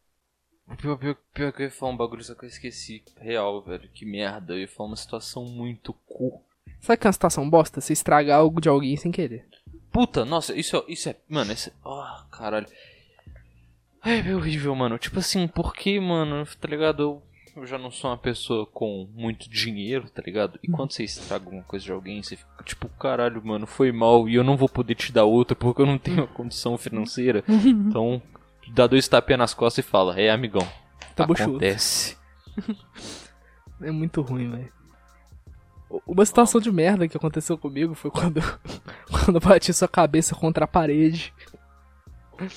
[0.77, 3.03] Pior, pior, pior que eu ia falar um bagulho, só que eu esqueci.
[3.19, 3.87] Real, velho.
[3.93, 4.53] Que merda.
[4.53, 6.41] Eu ia falar uma situação muito cu.
[6.81, 7.79] Sabe que é uma situação bosta?
[7.81, 9.45] Você estragar algo de alguém sem querer.
[9.91, 11.15] Puta, nossa, isso, é- isso é.
[11.29, 11.73] Mano, isso é.
[11.85, 12.67] Ah, caralho.
[14.03, 14.97] É, horrível, mano.
[14.97, 17.01] Tipo assim, porque, mano, tá ligado?
[17.01, 17.23] Eu,
[17.61, 20.59] eu já não sou uma pessoa com muito dinheiro, tá ligado?
[20.61, 24.27] E quando você estraga alguma coisa de alguém, você fica tipo, caralho, mano, foi mal
[24.29, 27.43] e eu não vou poder te dar outra porque eu não tenho a condição financeira.
[27.65, 28.21] Então,
[28.71, 30.67] dá dois tapinhas nas costas e fala, é, amigão.
[31.15, 32.17] Tá acontece.
[33.81, 34.71] É muito ruim, velho.
[36.07, 38.41] Uma situação de merda que aconteceu comigo foi quando,
[39.11, 41.33] quando eu bati sua cabeça contra a parede.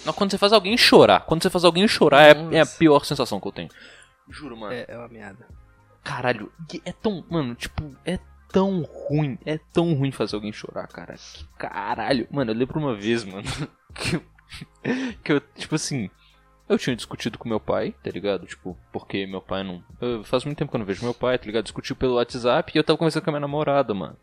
[0.04, 3.04] Não, quando você faz alguém chorar, quando você faz alguém chorar é, é a pior
[3.04, 3.68] sensação que eu tenho.
[4.28, 4.72] Juro, mano.
[4.72, 5.46] É, é uma merda.
[6.02, 6.50] Caralho,
[6.84, 7.24] é tão.
[7.28, 8.18] Mano, tipo, é
[8.50, 9.38] tão ruim.
[9.44, 11.14] É tão ruim fazer alguém chorar, cara.
[11.14, 12.26] Que caralho.
[12.30, 13.44] Mano, eu lembro uma vez, mano.
[13.94, 14.20] Que
[15.22, 16.10] que eu, tipo assim.
[16.68, 18.46] Eu tinha discutido com meu pai, tá ligado?
[18.46, 19.82] Tipo, porque meu pai não.
[20.00, 21.64] Eu, faz muito tempo que eu não vejo meu pai, tá ligado?
[21.64, 24.18] Discutiu pelo WhatsApp e eu tava conversando com a minha namorada, mano.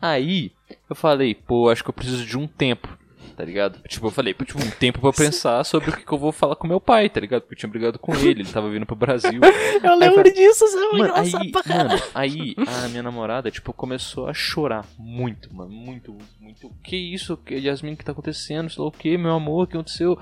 [0.00, 0.52] Aí,
[0.88, 2.96] eu falei, pô, acho que eu preciso de um tempo,
[3.36, 3.80] tá ligado?
[3.88, 6.56] Tipo, eu falei, tipo, um tempo pra pensar sobre o que, que eu vou falar
[6.56, 7.42] com meu pai, tá ligado?
[7.42, 9.40] Porque eu tinha brigado com ele, ele tava vindo pro Brasil.
[9.82, 12.54] Eu lembro disso, você é Mano, aí, mano, aí
[12.84, 16.70] a minha namorada, tipo, começou a chorar muito, mano, muito, muito.
[16.82, 18.68] Que isso, que Yasmin, que tá acontecendo?
[18.68, 20.18] Sei lá o que, meu amor, o que aconteceu?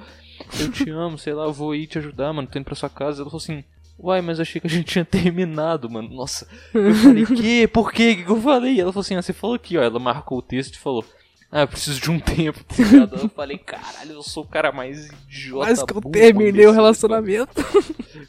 [0.60, 2.90] Eu te amo, sei lá, eu vou ir te ajudar, mano, tô indo pra sua
[2.90, 3.22] casa.
[3.22, 3.64] Ela falou assim,
[3.98, 6.08] uai, mas achei que a gente tinha terminado, mano.
[6.08, 7.66] Nossa, eu falei, que?
[7.68, 8.12] Por quê?
[8.12, 8.80] O que que eu falei?
[8.80, 11.04] Ela falou assim, ah, você falou aqui, ó, ela marcou o texto e falou.
[11.50, 13.16] Ah, eu preciso de um tempo, tá ligado?
[13.16, 15.66] Eu falei, caralho, eu sou o cara mais idiota.
[15.66, 17.64] Quase que eu burro, terminei o relacionamento.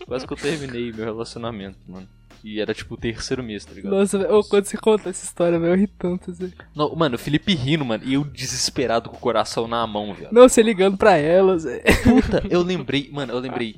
[0.06, 2.08] Quase que eu terminei meu relacionamento, mano.
[2.44, 3.92] E era tipo o terceiro mês, tá ligado?
[3.92, 6.30] Nossa, velho, ô, quando você conta essa história, velho, eu ri tanto.
[6.32, 6.54] Assim.
[6.76, 10.32] Não, mano, o Felipe rindo, mano, e eu desesperado com o coração na mão, viado.
[10.32, 11.66] Não, você ligando pra elas.
[11.66, 11.80] é.
[12.04, 13.78] Puta, eu lembrei, mano, eu lembrei.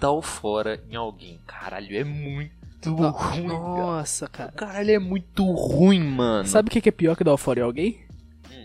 [0.00, 1.38] Tal fora em alguém.
[1.46, 2.50] Caralho, é muito.
[2.94, 3.12] ruim.
[3.12, 3.58] cara.
[3.58, 4.52] Nossa, cara.
[4.52, 6.48] Caralho, é muito ruim, mano.
[6.48, 8.00] Sabe o que que é pior que dar o fora em alguém?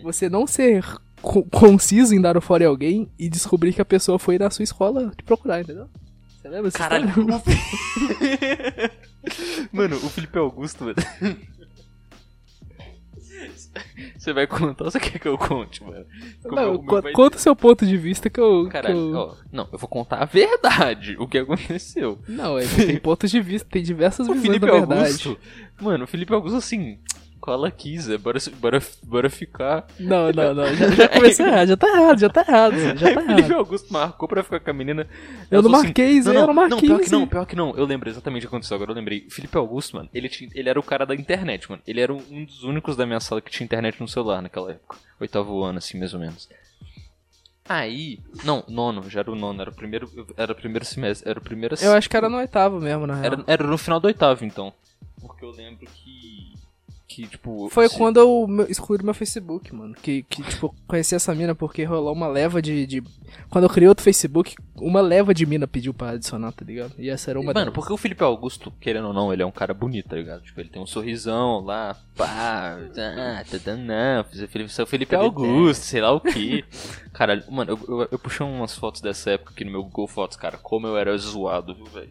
[0.02, 0.84] Você não ser
[1.20, 4.50] co- conciso em dar o fora em alguém e descobrir que a pessoa foi na
[4.50, 5.88] sua escola te procurar, entendeu?
[6.40, 7.08] Você lembra Caralho,
[9.72, 10.96] Mano, o Felipe Augusto, mano.
[14.18, 16.04] Você vai contar ou você quer que eu conte, mano?
[16.42, 18.64] Como Não, é co- conta o seu ponto de vista que eu.
[18.64, 22.18] que Caralho, eu- ó, não, eu vou contar a verdade, o que aconteceu.
[22.26, 25.00] Não, é, tem pontos de vista, tem diversas O visões Felipe da verdade.
[25.02, 25.38] Augusto,
[25.80, 26.98] mano, o Felipe Augusto, assim,
[27.40, 29.86] cola quis, é, bora, bora, bora ficar.
[29.98, 30.74] Não, não, não.
[30.74, 32.78] Já, já começou errado, já tá errado, já tá errado.
[32.78, 33.58] Já tá Aí o Felipe errado.
[33.58, 35.06] Augusto marcou pra ficar com a menina.
[35.50, 36.76] Eu não assim, marquei, Zé, não, eu não marquei.
[36.76, 37.16] Não, pior que Zé.
[37.16, 37.76] não, pior que não.
[37.76, 39.26] Eu lembro exatamente o que aconteceu, agora eu lembrei.
[39.26, 41.82] O Felipe Augusto, mano, ele, tinha, ele era o cara da internet, mano.
[41.86, 44.70] Ele era um, um dos únicos da minha sala que tinha internet no celular naquela
[44.72, 44.96] época.
[45.20, 46.48] Oitavo ano, assim, mais ou menos.
[47.68, 48.20] Aí.
[48.44, 50.08] Não, nono, já era o nono, era o primeiro.
[50.36, 51.28] Era o primeiro semestre.
[51.28, 53.24] Era o primeiro Eu acho que era no oitavo mesmo, na real.
[53.24, 54.72] era, era no final do oitavo, então.
[55.20, 56.54] Porque eu lembro que.
[57.08, 57.68] Que, tipo.
[57.70, 59.94] Foi se- quando eu excluí do meu Facebook, mano.
[59.94, 63.00] Que, que tipo, conheci essa mina porque rolou uma leva de, de.
[63.48, 66.94] Quando eu criei outro Facebook, uma leva de mina pediu pra adicionar, tá ligado?
[66.98, 67.74] E essa era uma Mano, delas.
[67.74, 70.42] porque o Felipe Augusto, querendo ou não, ele é um cara bonito, tá ligado?
[70.42, 75.14] Tipo, ele tem um sorrisão lá, pá, tá, tá, tá, não, fiz Felipe, seu Felipe
[75.14, 76.64] Augusto, sei lá o que.
[77.12, 80.36] Caralho, mano, eu, eu, eu puxei umas fotos dessa época aqui no meu Google Fotos,
[80.36, 82.10] cara, como eu era zoado, viu, velho?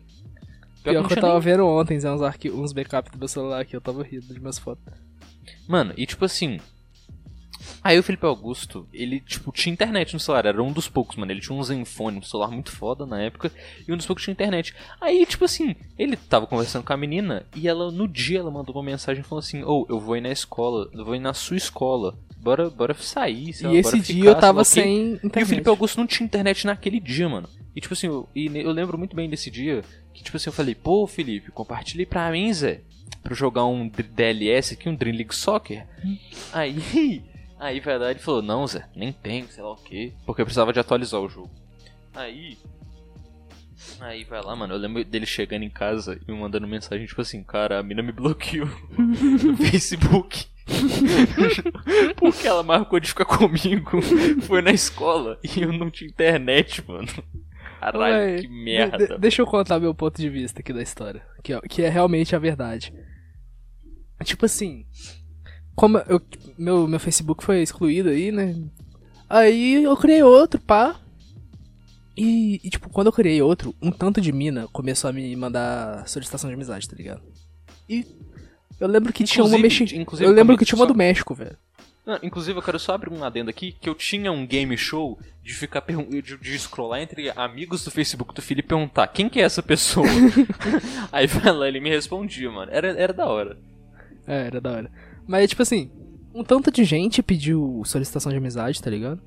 [0.92, 2.50] Pior Pior que eu tava nem- vendo ontem, uns, arqui...
[2.52, 4.84] uns backups do meu celular aqui, eu tava rindo de minhas fotos.
[5.68, 6.60] Mano, e tipo assim.
[7.84, 11.32] Aí o Felipe Augusto, ele, tipo, tinha internet no celular, era um dos poucos, mano.
[11.32, 13.52] Ele tinha um Zenfone, um celular muito foda na época,
[13.88, 14.74] e um dos poucos tinha internet.
[15.02, 18.76] Aí, tipo assim, ele tava conversando com a menina, e ela, no dia, ela mandou
[18.76, 21.58] uma mensagem falando assim: Ô, eu vou ir na escola, eu vou ir na sua
[21.58, 24.72] escola, bora, bora sair, sei lá, E esse ficar, dia eu tava lá o quê."
[24.72, 25.48] sem E o internet.
[25.48, 27.48] Felipe Augusto não tinha internet naquele dia, mano.
[27.76, 29.84] E tipo assim, eu, e eu lembro muito bem desse dia
[30.16, 32.82] que, tipo assim, eu falei, pô, Felipe, compartilha aí pra mim, Zé.
[33.22, 35.86] Pra eu jogar um DLS aqui, um Dream League Soccer.
[36.54, 37.22] Aí,
[37.60, 40.14] aí vai lá e ele falou, não, Zé, nem tenho, sei lá o quê.
[40.26, 41.52] Porque eu precisava de atualizar o jogo.
[42.14, 42.58] Aí.
[44.00, 44.74] Aí vai lá, mano.
[44.74, 48.02] Eu lembro dele chegando em casa e me mandando mensagem, tipo assim, cara, a mina
[48.02, 50.46] me bloqueou no Facebook.
[52.18, 54.02] Porque ela marcou de ficar comigo.
[54.42, 57.08] Foi na escola e eu não tinha internet, mano.
[57.92, 59.08] Caralho, Ué, que merda.
[59.08, 61.22] de- deixa eu contar meu ponto de vista aqui da história.
[61.44, 62.94] Que é, que é realmente a verdade.
[64.24, 64.86] Tipo assim.
[65.76, 66.22] Como eu,
[66.58, 68.56] meu, meu Facebook foi excluído aí, né?
[69.30, 71.00] Aí eu criei outro, pá.
[72.18, 76.08] E, e, tipo, quando eu criei outro, um tanto de mina começou a me mandar
[76.08, 77.22] solicitação de amizade, tá ligado?
[77.90, 78.06] E
[78.80, 80.02] eu lembro que tinha uma Inclusive- mexicana.
[80.02, 81.58] inclusive, Eu lembro que tinha uma do México, velho.
[82.06, 85.18] Não, inclusive, eu quero só abrir um adendo aqui, que eu tinha um game show
[85.42, 85.84] de ficar
[86.22, 89.64] de, de scrollar entre amigos do Facebook do Felipe e perguntar quem que é essa
[89.64, 90.06] pessoa.
[91.12, 92.72] Aí vai lá, ele me respondia, mano.
[92.72, 93.58] Era, era da hora.
[94.28, 94.92] É, era da hora.
[95.28, 95.90] Mas, tipo assim,
[96.34, 99.20] um tanto de gente pediu solicitação de amizade, tá ligado?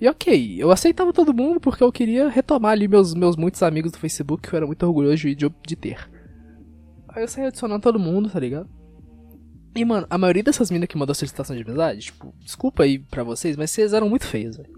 [0.00, 3.92] E ok, eu aceitava todo mundo porque eu queria retomar ali meus, meus muitos amigos
[3.92, 6.10] do Facebook que eu era muito orgulhoso de, de ter.
[7.08, 8.68] Aí eu saí adicionando todo mundo, tá ligado?
[9.74, 13.24] E, mano, a maioria dessas minas que mandou solicitação de amizade, tipo, desculpa aí pra
[13.24, 14.70] vocês, mas vocês eram muito feios, velho.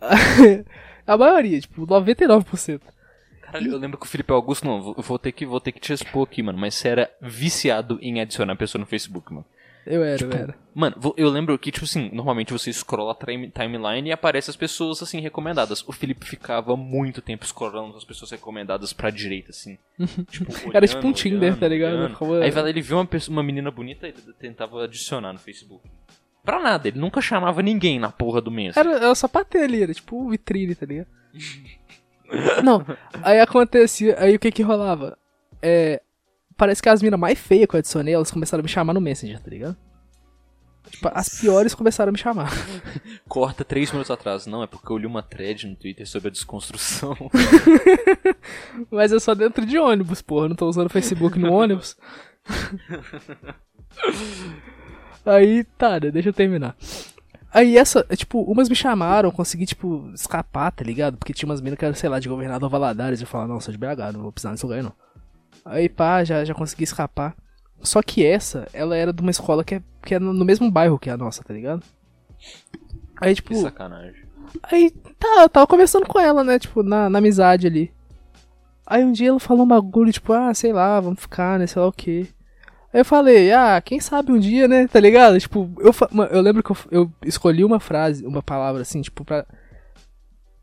[1.06, 2.80] a maioria, tipo, 99%.
[3.40, 5.92] Caralho, eu lembro que o Felipe Augusto, não, vou ter que, vou ter que te
[5.92, 6.58] expor aqui, mano.
[6.58, 9.46] Mas você era viciado em adicionar pessoa no Facebook, mano.
[9.86, 10.54] Eu era, Tipo, eu era.
[10.74, 14.56] Mano, eu lembro que, tipo assim, normalmente você scrolla a time- timeline e aparece as
[14.56, 15.86] pessoas, assim, recomendadas.
[15.86, 19.78] O Felipe ficava muito tempo scrollando as pessoas recomendadas pra direita, assim.
[20.30, 21.92] Tipo, Era tipo um olhando, Tinder, olhando, tá ligado?
[21.94, 22.10] olhando.
[22.12, 25.88] Ficava- Aí ele viu uma, pessoa- uma menina bonita e tentava adicionar no Facebook.
[26.44, 28.76] Pra nada, ele nunca chamava ninguém na porra do mês.
[28.76, 31.06] Era, era só pra ter ali, era tipo vitrine, tá ligado?
[32.62, 32.84] Não,
[33.22, 35.16] aí acontecia, aí o que que rolava?
[35.62, 36.00] É,
[36.56, 39.00] parece que as minas mais feias que eu adicionei, elas começaram a me chamar no
[39.00, 39.76] Messenger, tá ligado?
[40.90, 42.52] Tipo, as piores começaram a me chamar.
[43.26, 44.46] Corta três minutos atrás.
[44.46, 47.16] Não, é porque eu li uma thread no Twitter sobre a desconstrução.
[48.90, 51.96] Mas eu só dentro de ônibus, porra, eu não tô usando Facebook no ônibus.
[55.24, 56.76] Aí, tá, né, deixa eu terminar.
[57.50, 61.16] Aí essa, é, tipo, umas me chamaram, consegui, tipo, escapar, tá ligado?
[61.16, 63.20] Porque tinha umas minas que eram, sei lá, de governador Valadares.
[63.20, 64.92] Eu falava, não, sou de BH, não vou precisar nesse lugar, não.
[65.64, 67.34] Aí, pá, já, já consegui escapar.
[67.82, 70.98] Só que essa, ela era de uma escola que é, que é no mesmo bairro
[70.98, 71.82] que a nossa, tá ligado?
[73.20, 73.50] Aí, tipo.
[73.50, 74.24] Que sacanagem.
[74.62, 76.58] Aí, tá, eu tava conversando com ela, né?
[76.58, 77.92] Tipo, na, na amizade ali.
[78.86, 81.66] Aí um dia ela falou um bagulho, tipo, ah, sei lá, vamos ficar, né?
[81.66, 82.26] Sei lá o quê.
[82.92, 84.86] Aí eu falei, ah, quem sabe um dia, né?
[84.86, 85.38] Tá ligado?
[85.40, 85.92] Tipo, eu,
[86.30, 89.44] eu lembro que eu, eu escolhi uma frase, uma palavra assim, tipo, pra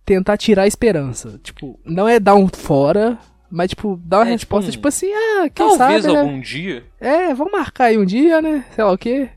[0.05, 1.39] tentar tirar a esperança.
[1.43, 3.17] Tipo, não é dar um fora,
[3.51, 6.19] Mas, tipo, dá uma É, resposta, tipo, tipo, assim, ah, quem Talvez sabe, né?
[6.21, 6.85] algum dia.
[6.99, 8.65] É, vamos marcar aí um dia, né?
[8.73, 9.29] Sei lá o quê.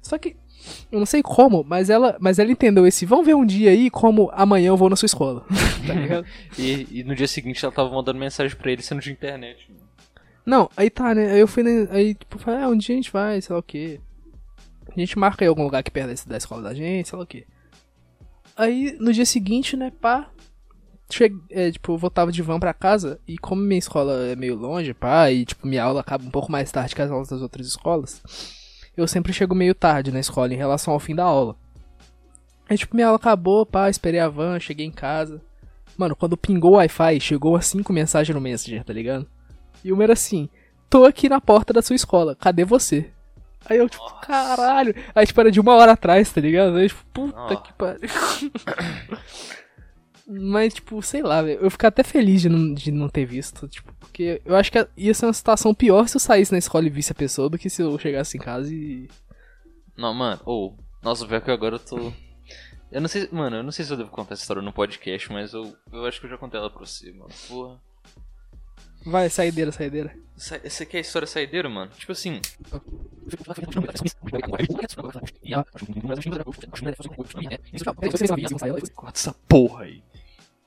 [0.00, 0.34] Só que,
[0.90, 3.90] eu não sei como, mas ela, mas ela entendeu esse, vamos ver um dia aí
[3.90, 5.44] como amanhã eu vou na sua escola.
[5.86, 6.26] tá ligado?
[6.58, 9.70] E, e no dia seguinte ela tava mandando mensagem pra ele sendo de internet.
[10.46, 11.32] Não, aí tá, né?
[11.32, 11.86] Aí eu fui, né?
[11.90, 14.00] Aí, tipo, falei, ah, um dia a gente vai, sei lá o quê.
[14.96, 17.26] A gente marca aí algum lugar aqui perto da escola da gente, sei lá o
[17.26, 17.44] quê.
[18.56, 20.30] Aí, no dia seguinte, né, pá.
[21.10, 24.54] Cheguei, é, tipo, eu voltava de van pra casa e como minha escola é meio
[24.54, 27.42] longe, pá, e tipo, minha aula acaba um pouco mais tarde que as aulas das
[27.42, 28.22] outras escolas,
[28.96, 31.56] eu sempre chego meio tarde na escola em relação ao fim da aula.
[32.68, 35.42] Aí, tipo, minha aula acabou, pá, esperei a van, cheguei em casa.
[35.98, 39.26] Mano, quando pingou o Wi-Fi, chegou as cinco mensagens no Messenger, tá ligado?
[39.84, 40.48] E uma era assim:
[40.88, 43.10] tô aqui na porta da sua escola, cadê você?
[43.68, 44.24] Aí eu, tipo, Nossa.
[44.26, 44.94] caralho.
[45.14, 46.76] Aí, tipo, era de uma hora atrás, tá ligado?
[46.76, 47.56] Aí, tipo, puta Ah.
[47.56, 48.00] que pariu.
[50.30, 51.42] Mas, tipo, sei lá.
[51.42, 54.86] Eu fico até feliz de não, de não ter visto, tipo, porque eu acho que
[54.96, 57.58] ia ser uma situação pior se eu saísse na escola e visse a pessoa do
[57.58, 59.08] que se eu chegasse em casa e.
[59.96, 60.76] Não, mano, ou.
[61.02, 62.12] nossa, pior que agora eu tô.
[62.92, 65.32] Eu não sei, mano, eu não sei se eu devo contar essa história no podcast,
[65.32, 67.30] mas eu, eu acho que eu já contei ela pra você, mano.
[67.48, 67.80] Porra.
[69.04, 70.14] Vai, saideira, saideira.
[70.36, 71.90] Sa- Essa aqui é a história saideira, mano?
[71.96, 72.40] Tipo assim.
[78.94, 80.02] Corta essa porra aí.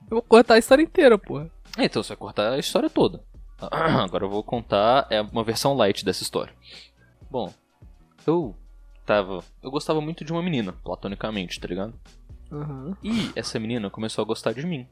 [0.10, 1.50] Eu vou cortar a história inteira, porra.
[1.78, 3.24] É, então você vai cortar a história toda.
[3.72, 6.54] Agora eu vou contar é uma versão light dessa história.
[7.32, 7.52] Bom,
[8.28, 8.56] eu
[9.06, 9.44] tava.
[9.62, 11.94] Eu gostava muito de uma menina, platonicamente, tá ligado?
[12.52, 12.96] Aham.
[13.04, 14.88] E essa menina começou a gostar de mim.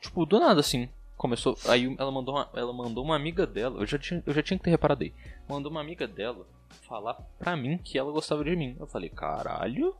[0.00, 0.88] Tipo, do nada assim.
[1.22, 1.56] Começou.
[1.68, 3.78] Aí ela mandou uma, ela mandou uma amiga dela.
[3.80, 5.12] Eu já, tinha, eu já tinha que ter reparado aí.
[5.48, 6.44] Mandou uma amiga dela
[6.88, 8.74] falar pra mim que ela gostava de mim.
[8.80, 9.94] Eu falei, caralho?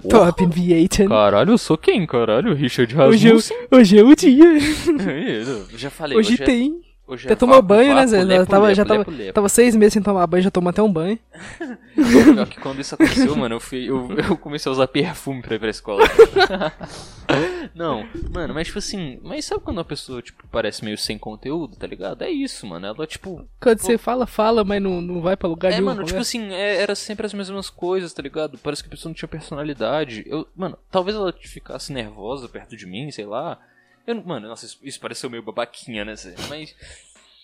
[0.00, 1.06] Porra, Top V8.
[1.06, 2.54] Caralho, eu sou quem, caralho?
[2.54, 3.68] Richard Hoje, eu, Rasmussen?
[3.70, 4.44] hoje é o dia.
[5.70, 6.70] eu já falei, Hoje é- tem.
[6.72, 8.24] Hoje Até é tomou banho, né, Zé?
[8.24, 9.32] lepo, tava, lepo, já tava, lepo, lepo.
[9.34, 11.18] tava seis meses sem tomar banho, já tomou até um banho.
[11.94, 15.54] Pior que quando isso aconteceu, mano, eu, fui, eu, eu comecei a usar perfume pra
[15.54, 16.02] ir pra escola.
[17.74, 21.76] Não, mano, mas tipo assim, mas sabe quando uma pessoa, tipo, parece meio sem conteúdo,
[21.76, 22.22] tá ligado?
[22.22, 22.86] É isso, mano.
[22.86, 23.46] Ela, tipo.
[23.60, 25.86] Quando você fala, fala, mas não, não vai pra lugar É, nenhum.
[25.86, 28.58] mano, tipo assim, é- era sempre as mesmas coisas, tá ligado?
[28.58, 30.22] Parece que a pessoa não tinha personalidade.
[30.26, 33.58] Eu, mano, talvez ela ficasse nervosa perto de mim, sei lá.
[34.06, 36.34] Eu, mano, nossa, isso, isso pareceu meio babaquinha, né, Zé?
[36.48, 36.74] Mas.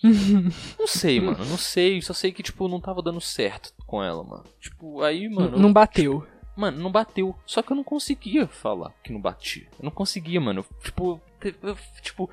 [0.78, 2.00] não sei, mano, não sei.
[2.02, 4.44] Só sei que, tipo, não tava dando certo com ela, mano.
[4.61, 5.58] Tipo, aí, mano.
[5.58, 6.26] não bateu.
[6.56, 7.34] Mano, não bateu.
[7.46, 9.66] Só que eu não conseguia falar que não batia.
[9.78, 10.64] Eu não conseguia, mano.
[10.82, 11.20] Tipo,
[11.62, 12.30] eu, tipo,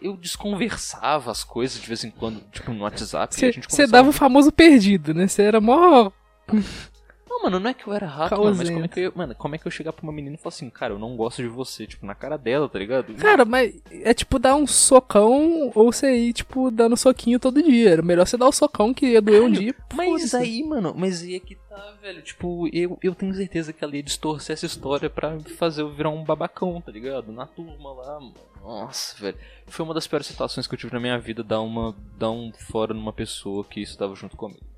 [0.00, 3.34] eu desconversava as coisas de vez em quando, tipo, no WhatsApp.
[3.68, 5.26] Você dava o famoso perdido, né?
[5.26, 6.10] Você era mó.
[7.30, 9.34] Não, mano, não é que eu era rato, mano, mas como é que eu, mano,
[9.36, 11.40] como é que eu chegar pra uma menina e falar assim, cara, eu não gosto
[11.40, 13.14] de você, tipo, na cara dela, tá ligado?
[13.14, 17.90] Cara, mas é tipo dar um socão ou você ir, tipo, dando soquinho todo dia.
[17.90, 19.72] Era melhor você dar o socão que ia doer um dia.
[19.94, 22.20] Mas aí, mano, mas aí é que tá, velho.
[22.20, 26.10] Tipo, eu, eu tenho certeza que ela ia distorcer essa história pra fazer eu virar
[26.10, 27.30] um babacão, tá ligado?
[27.30, 28.34] Na turma lá, mano.
[28.60, 29.38] Nossa, velho.
[29.68, 31.94] Foi uma das piores situações que eu tive na minha vida, dar uma.
[32.18, 34.69] dar um fora numa pessoa que estava junto comigo.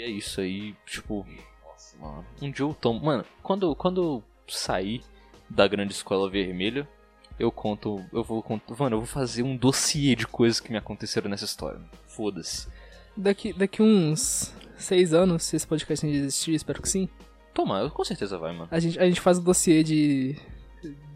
[0.00, 1.26] E é isso aí, tipo.
[1.62, 2.24] Nossa, mano.
[2.40, 3.04] Um dia eu tomo.
[3.04, 5.02] Mano, quando, quando eu sair
[5.48, 6.88] da grande escola vermelha,
[7.38, 8.02] eu conto.
[8.10, 8.74] Eu vou contar.
[8.78, 11.78] Mano, eu vou fazer um dossiê de coisas que me aconteceram nessa história.
[12.06, 12.66] Foda-se.
[13.14, 17.06] Daqui, daqui uns seis anos, se esse podcast ainda existir, espero que sim.
[17.52, 18.68] Toma, eu- com certeza vai, mano.
[18.70, 20.34] A gente, a gente faz o dossiê de.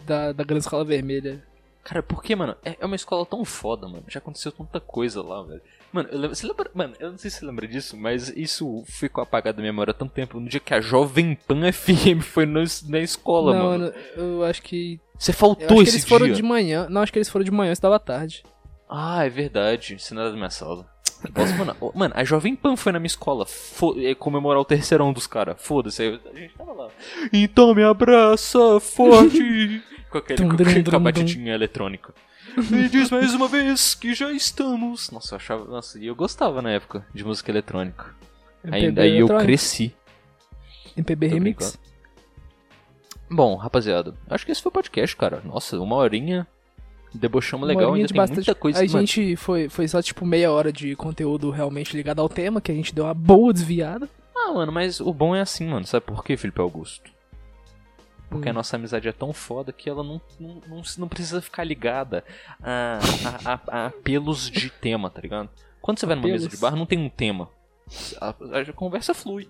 [0.04, 1.42] Da, da Grande Escola Vermelha.
[1.84, 4.04] Cara, porque, mano, é, é uma escola tão foda, mano.
[4.08, 5.60] Já aconteceu tanta coisa lá, velho.
[5.92, 8.82] Mano, eu lembro, você lembra, mano, eu não sei se você lembra disso, mas isso
[8.86, 10.40] ficou apagado da minha memória há tanto tempo.
[10.40, 13.92] No dia que a Jovem Pan FM foi no, na escola, não, mano.
[14.16, 14.98] eu, eu acho que.
[15.18, 16.34] Você Eu faltou acho que esse eles foram dia.
[16.34, 16.88] de manhã.
[16.88, 18.42] Não, acho que eles foram de manhã, isso dava tarde.
[18.88, 19.96] Ah, é verdade.
[19.98, 20.86] Você não era da minha sala.
[21.24, 23.46] Que bosta, mano, mano, a Jovem Pan foi na minha escola
[23.98, 25.56] é, comemorar o terceirão dos caras.
[25.58, 26.88] Foda-se, a gente tava lá.
[27.32, 29.82] Então me abraça forte.
[30.14, 32.14] com, aquele, Tum, com, dum, com a dum, batidinha eletrônica.
[32.70, 35.10] Me diz mais uma vez que já estamos.
[35.10, 35.64] Nossa, eu achava.
[35.64, 38.14] Nossa, e eu gostava na época de música eletrônica.
[38.70, 39.94] Ainda aí eu cresci.
[40.96, 41.78] MPB Tô Remix.
[43.28, 45.42] Bom, rapaziada, acho que esse foi o podcast, cara.
[45.44, 46.46] Nossa, uma horinha.
[47.12, 48.78] Debochamos legal, ainda de tem bastante- muita coisa.
[48.80, 52.60] A mano, gente foi, foi só tipo meia hora de conteúdo realmente ligado ao tema,
[52.60, 54.08] que a gente deu uma boa desviada.
[54.36, 55.86] Ah, mano, mas o bom é assim, mano.
[55.86, 57.13] Sabe por quê, Felipe Augusto?
[58.28, 58.50] Porque Hum.
[58.50, 62.24] a nossa amizade é tão foda que ela não, não, não, não precisa ficar ligada
[62.62, 62.98] a,
[63.44, 65.48] a, a- a apelos de tema, tá ligado?
[65.80, 67.48] Quando você vai numa mesa de bar, não tem um tema.
[68.20, 69.48] A, a conversa flui.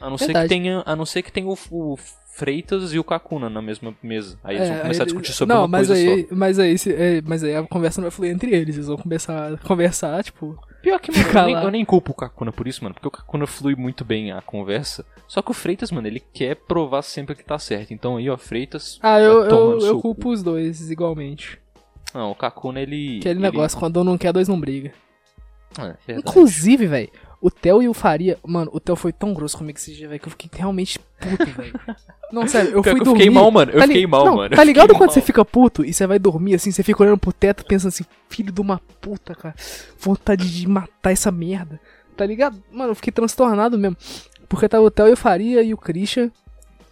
[0.00, 1.98] A não, ser que tenha, a não ser que tenha o, o
[2.36, 4.38] Freitas e o Kakuna na mesma mesa.
[4.42, 6.34] Aí eles É, vão começar a discutir sobre não, uma mas coisa aí, só.
[6.34, 8.74] Mas aí, se- é, mas aí a conversa não vai fluir entre eles.
[8.74, 10.58] Eles vão começar a conversar, tipo.
[10.82, 13.10] Pior que, mano, eu nem, eu nem culpo o Kakuna por isso, mano, porque o
[13.10, 15.04] Kakuna flui muito bem a conversa.
[15.28, 17.94] Só que o Freitas, mano, ele quer provar sempre que tá certo.
[17.94, 18.98] Então aí, ó, Freitas.
[19.02, 20.30] Ah, eu, tomar eu, eu seu culpo cu.
[20.30, 21.58] os dois igualmente.
[22.12, 23.18] Não, o Kakuna, ele.
[23.18, 24.92] Aquele ele- negócio, quando um não quer, dois não briga.
[26.06, 26.14] É.
[26.18, 27.08] Inclusive, velho,
[27.46, 28.38] o Theo e o Faria.
[28.46, 31.44] Mano, o Theo foi tão grosso comigo esse dia, velho, que eu fiquei realmente puto,
[31.44, 31.78] velho.
[32.32, 33.20] Não, sério, eu fui que eu dormir.
[33.20, 33.70] fiquei mal, mano.
[33.70, 34.56] Eu tá li- fiquei mal, não, mano.
[34.56, 35.10] Tá ligado quando mal.
[35.10, 38.04] você fica puto e você vai dormir assim, você fica olhando pro teto pensando assim,
[38.28, 39.54] filho de uma puta, cara.
[40.00, 41.78] Vontade de matar essa merda.
[42.16, 42.60] Tá ligado?
[42.72, 43.96] Mano, eu fiquei transtornado mesmo.
[44.48, 46.30] Porque tava o Theo e o Faria e o Christian.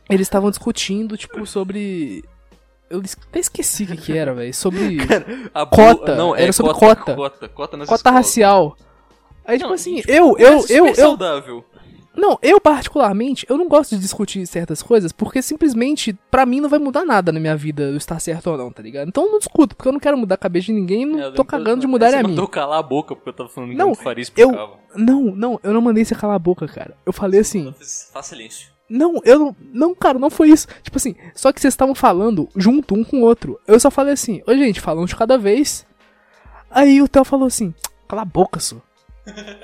[0.09, 2.23] Eles estavam discutindo, tipo, sobre.
[2.91, 4.53] Eu até esqueci o que, que era, velho.
[4.55, 4.99] Sobre
[5.55, 7.15] A Cota, Não, é era sobre cota.
[7.17, 7.49] cota.
[7.49, 8.77] Cota, cota, racial.
[9.45, 11.65] Aí, tipo Não, assim, e, eu, Mas eu, super eu, eu, saudável.
[12.17, 16.69] não, eu particularmente, eu não gosto de discutir certas coisas, porque simplesmente, pra mim, não
[16.69, 19.09] vai mudar nada na minha vida eu estar certo ou não, tá ligado?
[19.09, 21.19] Então eu não discuto, porque eu não quero mudar a cabeça de ninguém e não
[21.21, 22.29] É, eu tô cagando de eu- mudar você a minha.
[22.29, 24.53] mandou calar a boca porque eu tava falando Não, que Faria eu-.
[24.95, 26.97] Não, não, eu não mandei você calar a boca, cara.
[27.05, 27.75] Eu falei assim,
[28.23, 28.69] silêncio.
[28.89, 30.69] não, eu não, não, cara, não foi isso.
[30.83, 33.59] Tipo assim, só que vocês estavam falando junto um com o outro.
[33.67, 35.85] Eu só falei assim, ô gente, falando de cada vez.
[36.71, 37.75] Aí o Theo falou assim,
[38.09, 38.77] cala a boca, só.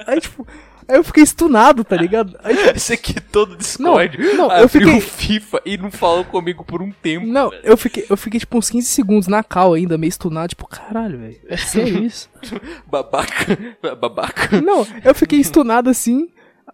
[0.07, 0.47] Aí, tipo,
[0.87, 2.39] aí eu fiquei estunado, tá ligado?
[2.45, 4.17] Aí, tipo, Esse aqui todo Discord.
[4.19, 7.27] Não, não, eu fiquei- FIFA e não falou comigo por um tempo.
[7.27, 7.63] Não, velho.
[7.65, 11.19] eu fiquei, eu fiquei tipo uns 15 segundos na cal ainda, meio estunado, tipo, caralho,
[11.19, 11.41] velho.
[11.49, 12.31] É sério isso?
[12.87, 13.59] Babaca.
[14.01, 14.61] Babaca.
[14.61, 16.29] Não, eu fiquei estunado assim.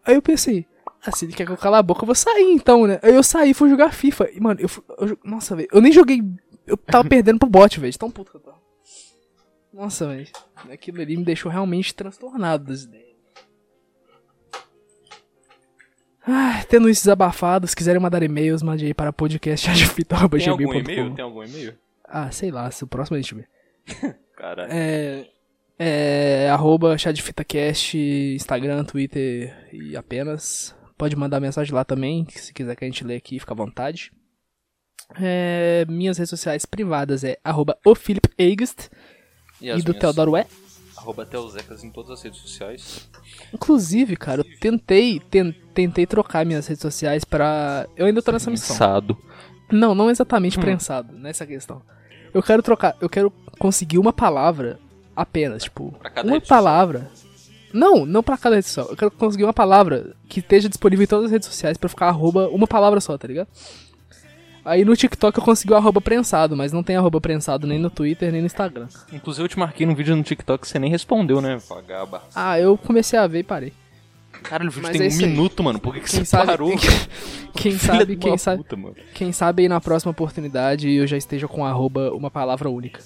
[0.07, 0.67] Aí eu pensei,
[1.07, 2.99] ah, se ele quer que eu cala a boca, eu vou sair então, né?
[3.03, 4.29] Aí eu saí e fui jogar FIFA.
[4.35, 6.23] E, mano, eu, fui- eu Nossa, velho, eu nem joguei.
[6.67, 7.99] Eu tava perdendo pro bot, velho.
[7.99, 8.54] Tão puto que eu tava.
[9.75, 10.29] Nossa, velho.
[10.73, 13.05] Aquilo ali me deixou realmente transtornado das ideias.
[16.27, 20.29] Ah, tendo isso desabafado, se quiserem mandar e-mails, mande aí para podcast.gmail.com.
[20.39, 21.15] Tem algum e-mail?
[21.15, 21.75] Tem algum e-mail?
[22.05, 23.47] Ah, sei lá, se o próximo a gente vê.
[24.37, 24.73] Caralho.
[24.73, 25.27] É.
[25.77, 26.49] É.
[26.51, 30.75] Arroba ChadFitaCast, Instagram, Twitter e apenas.
[30.97, 34.13] Pode mandar mensagem lá também, se quiser que a gente lê aqui, fica à vontade.
[35.21, 38.89] É, minhas redes sociais privadas é arroba o Philip August
[39.61, 40.01] E, e do minhas?
[40.01, 40.47] Teodoro é.
[40.97, 43.09] Arroba Teozecas em todas as redes sociais.
[43.53, 47.87] Inclusive, cara, eu tentei, ten- tentei trocar minhas redes sociais pra.
[47.97, 48.77] Eu ainda tô nessa missão.
[48.77, 49.17] Sado.
[49.71, 50.63] Não, não exatamente Hum.
[50.63, 51.83] prensado, nessa questão.
[52.33, 54.79] Eu quero trocar, eu quero conseguir uma palavra
[55.17, 57.11] apenas, tipo, Pra cada uma palavra.
[57.73, 58.87] Não, não pra cada rede social.
[58.89, 62.07] Eu quero conseguir uma palavra que esteja disponível em todas as redes sociais pra ficar
[62.09, 63.49] arroba uma palavra só, tá ligado?
[64.65, 67.91] Aí no TikTok eu consegui o arroba prensado, mas não tem arroba prensado nem no
[67.91, 68.89] Twitter nem no Instagram.
[69.13, 71.59] Inclusive eu te marquei num vídeo no TikTok que você nem respondeu, né?
[71.69, 72.23] Vagaba.
[72.35, 73.73] Ah, eu comecei a ver e parei.
[74.43, 75.31] Caralho, o vídeo Mas tem é um isso aí.
[75.31, 75.79] minuto, mano.
[75.79, 76.71] Por que, que Quem você sabe, parou?
[76.71, 76.79] quem,
[77.55, 78.97] quem Filha sabe, de quem uma sabe, puta, mano.
[79.15, 83.01] quem sabe aí na próxima oportunidade eu já esteja com arroba uma palavra única.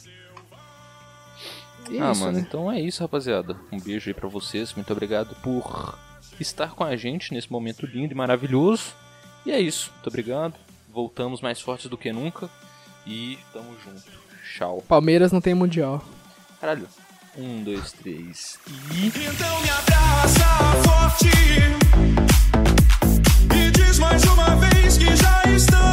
[1.90, 2.44] E é ah, isso, mano, né?
[2.46, 3.56] então é isso, rapaziada.
[3.72, 4.74] Um beijo aí pra vocês.
[4.74, 5.96] Muito obrigado por
[6.38, 8.92] estar com a gente nesse momento lindo e maravilhoso.
[9.46, 9.90] E é isso.
[9.94, 10.54] Muito obrigado
[10.98, 12.50] voltamos mais fortes do que nunca
[13.06, 14.02] e tamo junto.
[14.56, 14.82] Tchau.
[14.88, 16.04] Palmeiras não tem mundial.
[16.60, 16.88] Caralho.
[17.36, 18.58] Um, dois, três
[18.92, 19.06] e.
[19.06, 20.44] Então me abraça
[20.84, 21.28] forte
[23.54, 25.87] e diz mais uma vez que já estamos.